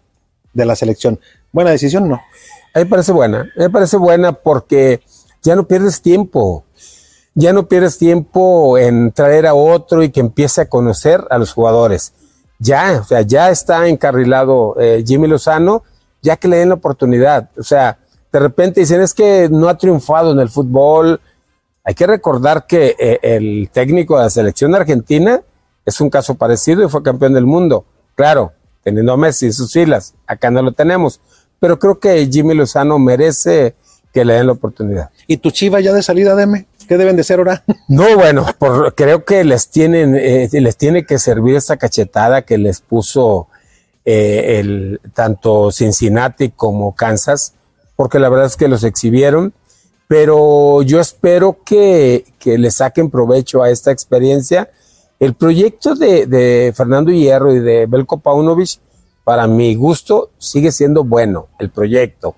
[0.53, 1.20] de la selección.
[1.53, 2.16] ¿Buena decisión no?
[2.74, 5.01] A mí me parece buena, a mí me parece buena porque
[5.42, 6.64] ya no pierdes tiempo,
[7.39, 11.53] ya no pierdes tiempo en traer a otro y que empiece a conocer a los
[11.53, 12.12] jugadores.
[12.59, 15.84] Ya, o sea, ya está encarrilado eh, Jimmy Lozano,
[16.20, 17.49] ya que le den la oportunidad.
[17.57, 17.97] O sea,
[18.32, 21.20] de repente dicen, es que no ha triunfado en el fútbol,
[21.84, 25.41] hay que recordar que eh, el técnico de la selección argentina
[25.86, 27.84] es un caso parecido y fue campeón del mundo.
[28.16, 31.20] Claro, teniendo a Messi en sus filas, acá no lo tenemos,
[31.61, 33.76] pero creo que Jimmy Lozano merece
[34.12, 35.11] que le den la oportunidad.
[35.28, 36.66] ¿Y tu chiva ya de salida, Deme?
[36.89, 37.64] ¿Qué deben de ser ahora?
[37.89, 38.47] No, bueno,
[38.97, 43.49] creo que les tienen, eh, les tiene que servir esta cachetada que les puso
[44.05, 47.55] eh, el, tanto Cincinnati como Kansas,
[47.97, 49.53] porque la verdad es que los exhibieron
[50.09, 54.70] pero yo espero que, le saquen provecho a esta experiencia.
[55.20, 58.80] El proyecto de, Fernando Hierro y de Belko Paunovic,
[59.22, 62.34] para mi gusto, sigue siendo bueno el proyecto.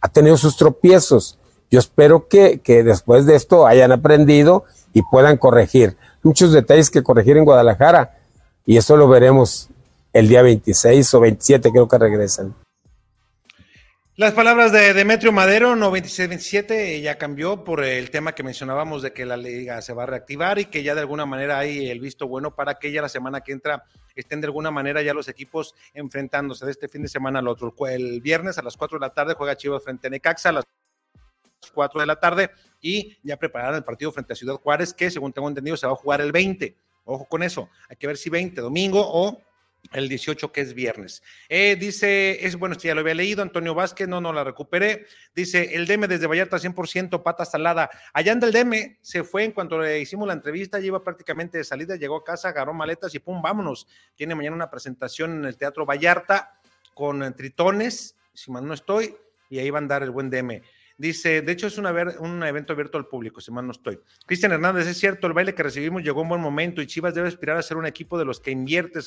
[0.00, 1.38] Ha tenido sus tropiezos.
[1.70, 5.96] Yo espero que, que después de esto hayan aprendido y puedan corregir.
[6.22, 8.18] Muchos detalles que corregir en Guadalajara
[8.66, 9.68] y eso lo veremos
[10.12, 12.54] el día 26 o 27 creo que regresan.
[14.16, 19.24] Las palabras de Demetrio Madero, 96-27, ya cambió por el tema que mencionábamos de que
[19.24, 22.28] la liga se va a reactivar y que ya de alguna manera hay el visto
[22.28, 25.74] bueno para que ya la semana que entra estén de alguna manera ya los equipos
[25.94, 27.72] enfrentándose de este fin de semana al otro.
[27.88, 30.52] El viernes a las 4 de la tarde juega Chivas frente a Necaxa
[31.72, 32.50] 4 de la tarde
[32.80, 35.92] y ya preparar el partido frente a Ciudad Juárez que según tengo entendido se va
[35.92, 36.76] a jugar el 20.
[37.04, 39.40] Ojo con eso, hay que ver si 20 domingo o
[39.92, 41.22] el 18 que es viernes.
[41.48, 45.06] Eh, dice, es bueno, ya lo había leído, Antonio Vázquez, no, no la recuperé.
[45.34, 47.90] Dice, el DM desde Vallarta 100% pata salada.
[48.12, 51.64] Allá anda el DM, se fue en cuanto le hicimos la entrevista, lleva prácticamente de
[51.64, 53.86] salida, llegó a casa, agarró maletas y pum, vámonos.
[54.14, 56.60] Tiene mañana una presentación en el Teatro Vallarta
[56.94, 59.16] con tritones, si mal no estoy,
[59.48, 60.62] y ahí va a andar el buen DM.
[61.00, 63.98] Dice, de hecho es un evento abierto al público, si mal no estoy.
[64.26, 67.28] Cristian Hernández, es cierto, el baile que recibimos llegó en buen momento y Chivas debe
[67.28, 69.00] aspirar a ser un equipo de los que invierte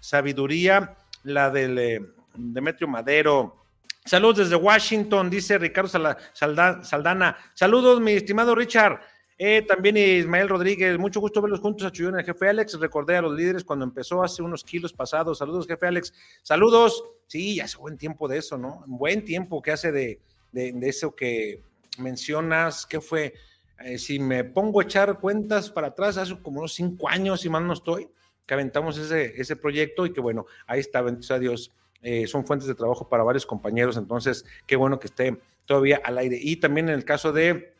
[0.00, 2.02] sabiduría, la del eh,
[2.34, 3.56] Demetrio Madero.
[4.04, 5.88] Saludos desde Washington, dice Ricardo
[6.34, 7.38] Saldana.
[7.54, 9.00] Saludos, mi estimado Richard.
[9.38, 12.78] Eh, también Ismael Rodríguez, mucho gusto verlos juntos a Chuyón, el jefe Alex.
[12.78, 15.38] Recordé a los líderes cuando empezó hace unos kilos pasados.
[15.38, 16.12] Saludos, jefe Alex.
[16.42, 17.02] Saludos.
[17.28, 18.84] Sí, hace buen tiempo de eso, ¿no?
[18.86, 20.20] Buen tiempo que hace de,
[20.52, 21.62] eso que
[21.98, 23.34] mencionas, que fue,
[23.80, 27.48] eh, si me pongo a echar cuentas para atrás, hace como unos cinco años, si
[27.48, 28.08] mal no estoy,
[28.46, 31.72] que aventamos ese, ese proyecto y que bueno, ahí está, bendito a Dios.
[32.02, 36.18] Eh, son fuentes de trabajo para varios compañeros, entonces qué bueno que esté todavía al
[36.18, 36.38] aire.
[36.40, 37.74] Y también en el caso de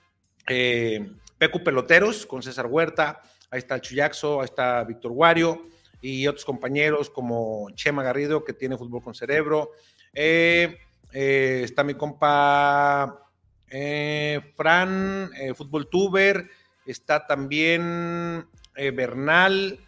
[1.39, 5.67] Pecu Peloteros con César Huerta, ahí está el Chuyaxo, ahí está Víctor Guario
[6.01, 9.73] y otros compañeros como Chema Garrido, que tiene fútbol con cerebro.
[10.13, 10.79] Eh,
[11.13, 13.29] eh, está mi compa
[13.69, 16.49] eh, Fran, fútbol tuber.
[16.87, 19.79] Está también Bernal,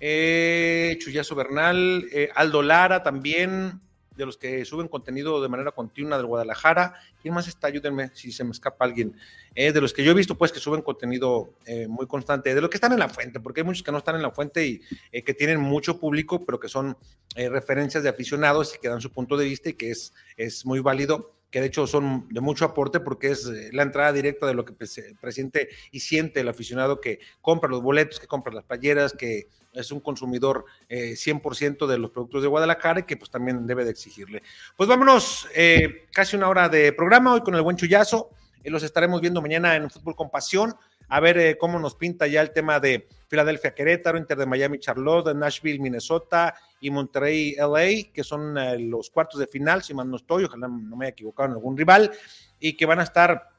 [0.00, 3.80] Chuyazo Bernal, Aldo Lara también
[4.18, 6.94] de los que suben contenido de manera continua del Guadalajara.
[7.22, 7.68] ¿Quién más está?
[7.68, 9.16] Ayúdenme si se me escapa alguien.
[9.54, 12.60] Eh, de los que yo he visto, pues, que suben contenido eh, muy constante, de
[12.60, 14.66] los que están en la fuente, porque hay muchos que no están en la fuente
[14.66, 16.96] y eh, que tienen mucho público, pero que son
[17.36, 20.80] referencias de aficionados y que dan su punto de vista y que es, es muy
[20.80, 24.64] válido que de hecho son de mucho aporte porque es la entrada directa de lo
[24.64, 29.48] que presiente y siente el aficionado que compra los boletos, que compra las playeras, que
[29.72, 33.90] es un consumidor 100% de los productos de Guadalajara y que pues también debe de
[33.90, 34.42] exigirle.
[34.76, 35.46] Pues vámonos,
[36.12, 38.30] casi una hora de programa hoy con el buen chullazo.
[38.62, 40.74] Eh, los estaremos viendo mañana en Fútbol con Pasión,
[41.08, 44.78] a ver eh, cómo nos pinta ya el tema de Filadelfia Querétaro, Inter de Miami
[44.78, 50.10] Charlotte, Nashville Minnesota y Monterrey LA, que son eh, los cuartos de final, si mal
[50.10, 52.10] no estoy, ojalá no me haya equivocado en algún rival,
[52.60, 53.50] y que van a estar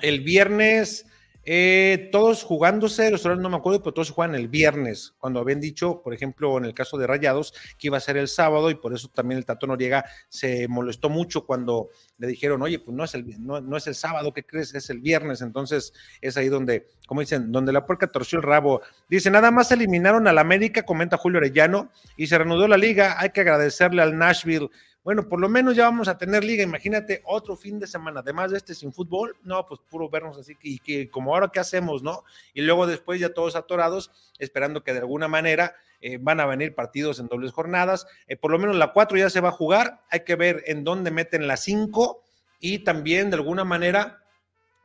[0.00, 1.06] el viernes
[1.44, 5.60] eh, todos jugándose, los horarios no me acuerdo, pero todos juegan el viernes, cuando habían
[5.60, 8.76] dicho, por ejemplo, en el caso de Rayados, que iba a ser el sábado, y
[8.76, 11.88] por eso también el Tato Noriega se molestó mucho cuando
[12.18, 14.74] le dijeron, oye, pues no es el, no, es el sábado, ¿qué crees?
[14.74, 18.82] Es el viernes, entonces es ahí donde, como dicen, donde la puerca torció el rabo.
[19.08, 23.30] Dice, nada más eliminaron al América, comenta Julio Arellano, y se reanudó la liga, hay
[23.30, 24.70] que agradecerle al Nashville
[25.04, 26.62] bueno, por lo menos ya vamos a tener liga.
[26.62, 30.56] Imagínate otro fin de semana, además de este sin fútbol, no, pues puro vernos así
[30.62, 32.24] y que como ahora qué hacemos, ¿no?
[32.54, 36.74] Y luego después ya todos atorados, esperando que de alguna manera eh, van a venir
[36.74, 38.06] partidos en dobles jornadas.
[38.28, 40.84] Eh, por lo menos la 4 ya se va a jugar, hay que ver en
[40.84, 42.22] dónde meten la 5
[42.60, 44.22] y también de alguna manera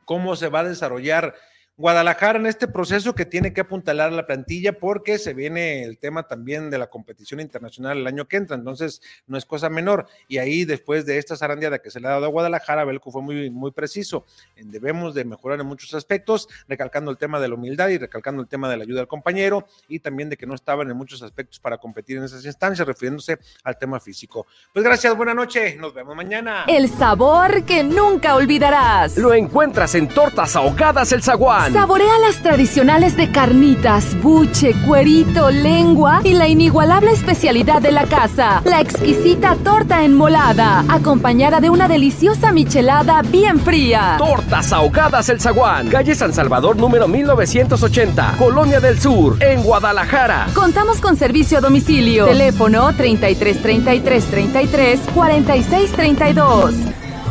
[0.04, 1.34] cómo se va a desarrollar
[1.78, 6.24] Guadalajara en este proceso que tiene que apuntalar la plantilla porque se viene el tema
[6.24, 10.08] también de la competición internacional el año que entra, entonces no es cosa menor.
[10.26, 13.22] Y ahí después de esta zarandeada que se le ha dado a Guadalajara, Belco fue
[13.22, 14.26] muy, muy preciso.
[14.56, 18.48] Debemos de mejorar en muchos aspectos, recalcando el tema de la humildad y recalcando el
[18.48, 21.60] tema de la ayuda al compañero y también de que no estaban en muchos aspectos
[21.60, 24.48] para competir en esas instancias, refiriéndose al tema físico.
[24.72, 26.64] Pues gracias, buena noche, nos vemos mañana.
[26.66, 29.16] El sabor que nunca olvidarás.
[29.16, 31.67] Lo encuentras en Tortas Ahogadas El Zaguán.
[31.72, 38.62] Saborea las tradicionales de carnitas, buche, cuerito, lengua y la inigualable especialidad de la casa,
[38.64, 44.16] la exquisita torta enmolada, acompañada de una deliciosa michelada bien fría.
[44.18, 50.46] Tortas ahogadas El Zaguán, calle San Salvador número 1980, Colonia del Sur, en Guadalajara.
[50.54, 52.24] Contamos con servicio a domicilio.
[52.24, 56.74] Teléfono 33 33 33 46 32.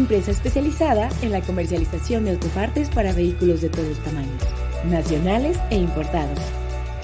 [0.00, 4.42] Empresa especializada en la comercialización de autopartes para vehículos de todos tamaños,
[4.84, 6.38] nacionales e importados.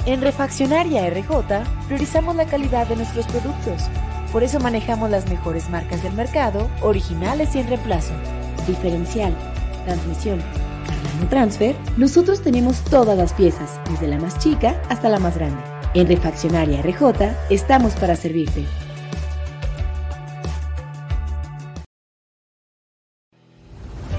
[0.07, 3.83] En Refaccionaria RJ priorizamos la calidad de nuestros productos.
[4.33, 8.15] Por eso manejamos las mejores marcas del mercado, originales y en reemplazo.
[8.67, 9.35] Diferencial,
[9.85, 15.37] transmisión, Armano Transfer, nosotros tenemos todas las piezas, desde la más chica hasta la más
[15.37, 15.63] grande.
[15.95, 18.65] En Refaccionaria RJ estamos para servirte.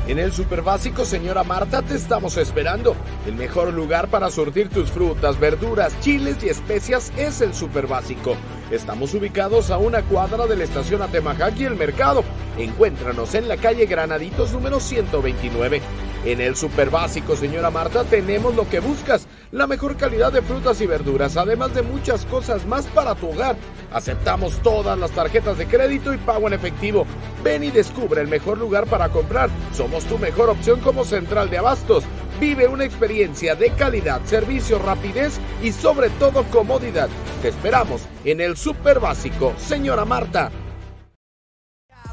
[0.08, 2.96] En el Super Básico, señora Marta, te estamos esperando.
[3.26, 8.38] El mejor lugar para surtir tus frutas, verduras, chiles y especias es el Super Básico.
[8.72, 12.26] Estamos ubicados a una cuadra de la estación Atemajac y el mercado.
[12.58, 15.82] Encuéntranos en la calle Granaditos número 129.
[16.26, 19.26] En el Super Básico, señora Marta, tenemos lo que buscas.
[19.52, 23.56] La mejor calidad de frutas y verduras, además de muchas cosas más para tu hogar.
[23.94, 27.06] Aceptamos todas las tarjetas de crédito y pago en efectivo.
[27.46, 29.50] Ven y descubre el mejor lugar para comprar.
[29.74, 32.04] Somos tu mejor opción como central de abastos.
[32.40, 37.10] Vive una experiencia de calidad, servicio, rapidez y sobre todo comodidad.
[37.42, 40.52] Te esperamos en el Super Básico, señora Marta.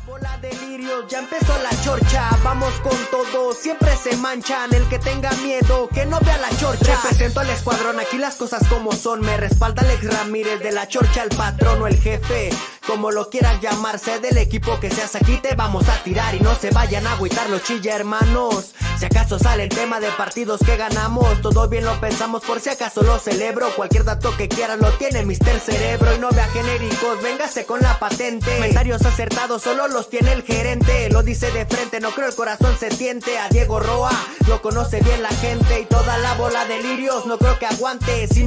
[0.07, 5.31] Bola delirios, ya empezó la chorcha, vamos con todo, siempre se manchan, el que tenga
[5.43, 7.01] miedo, que no vea la chorcha.
[7.03, 11.23] Represento al escuadrón, aquí las cosas como son, me respalda Alex Ramírez de la chorcha,
[11.23, 12.51] el patrón o el jefe,
[12.87, 16.55] como lo quieras llamarse, del equipo que seas aquí te vamos a tirar y no
[16.55, 18.73] se vayan a agüitar los chilla hermanos.
[18.99, 22.71] Si acaso sale el tema de partidos que ganamos, todo bien lo pensamos por si
[22.71, 27.23] acaso lo celebro, cualquier dato que quieran lo tiene Mister Cerebro y no vea genéricos,
[27.23, 28.55] véngase con la patente.
[28.57, 32.77] Comentarios acertados solo los tiene el gerente, lo dice de frente, no creo el corazón
[32.79, 33.39] se tiente.
[33.39, 34.13] A Diego Roa
[34.49, 38.29] lo conoce bien la gente y toda la bola de lirios, no creo que aguante.
[38.29, 38.43] Si me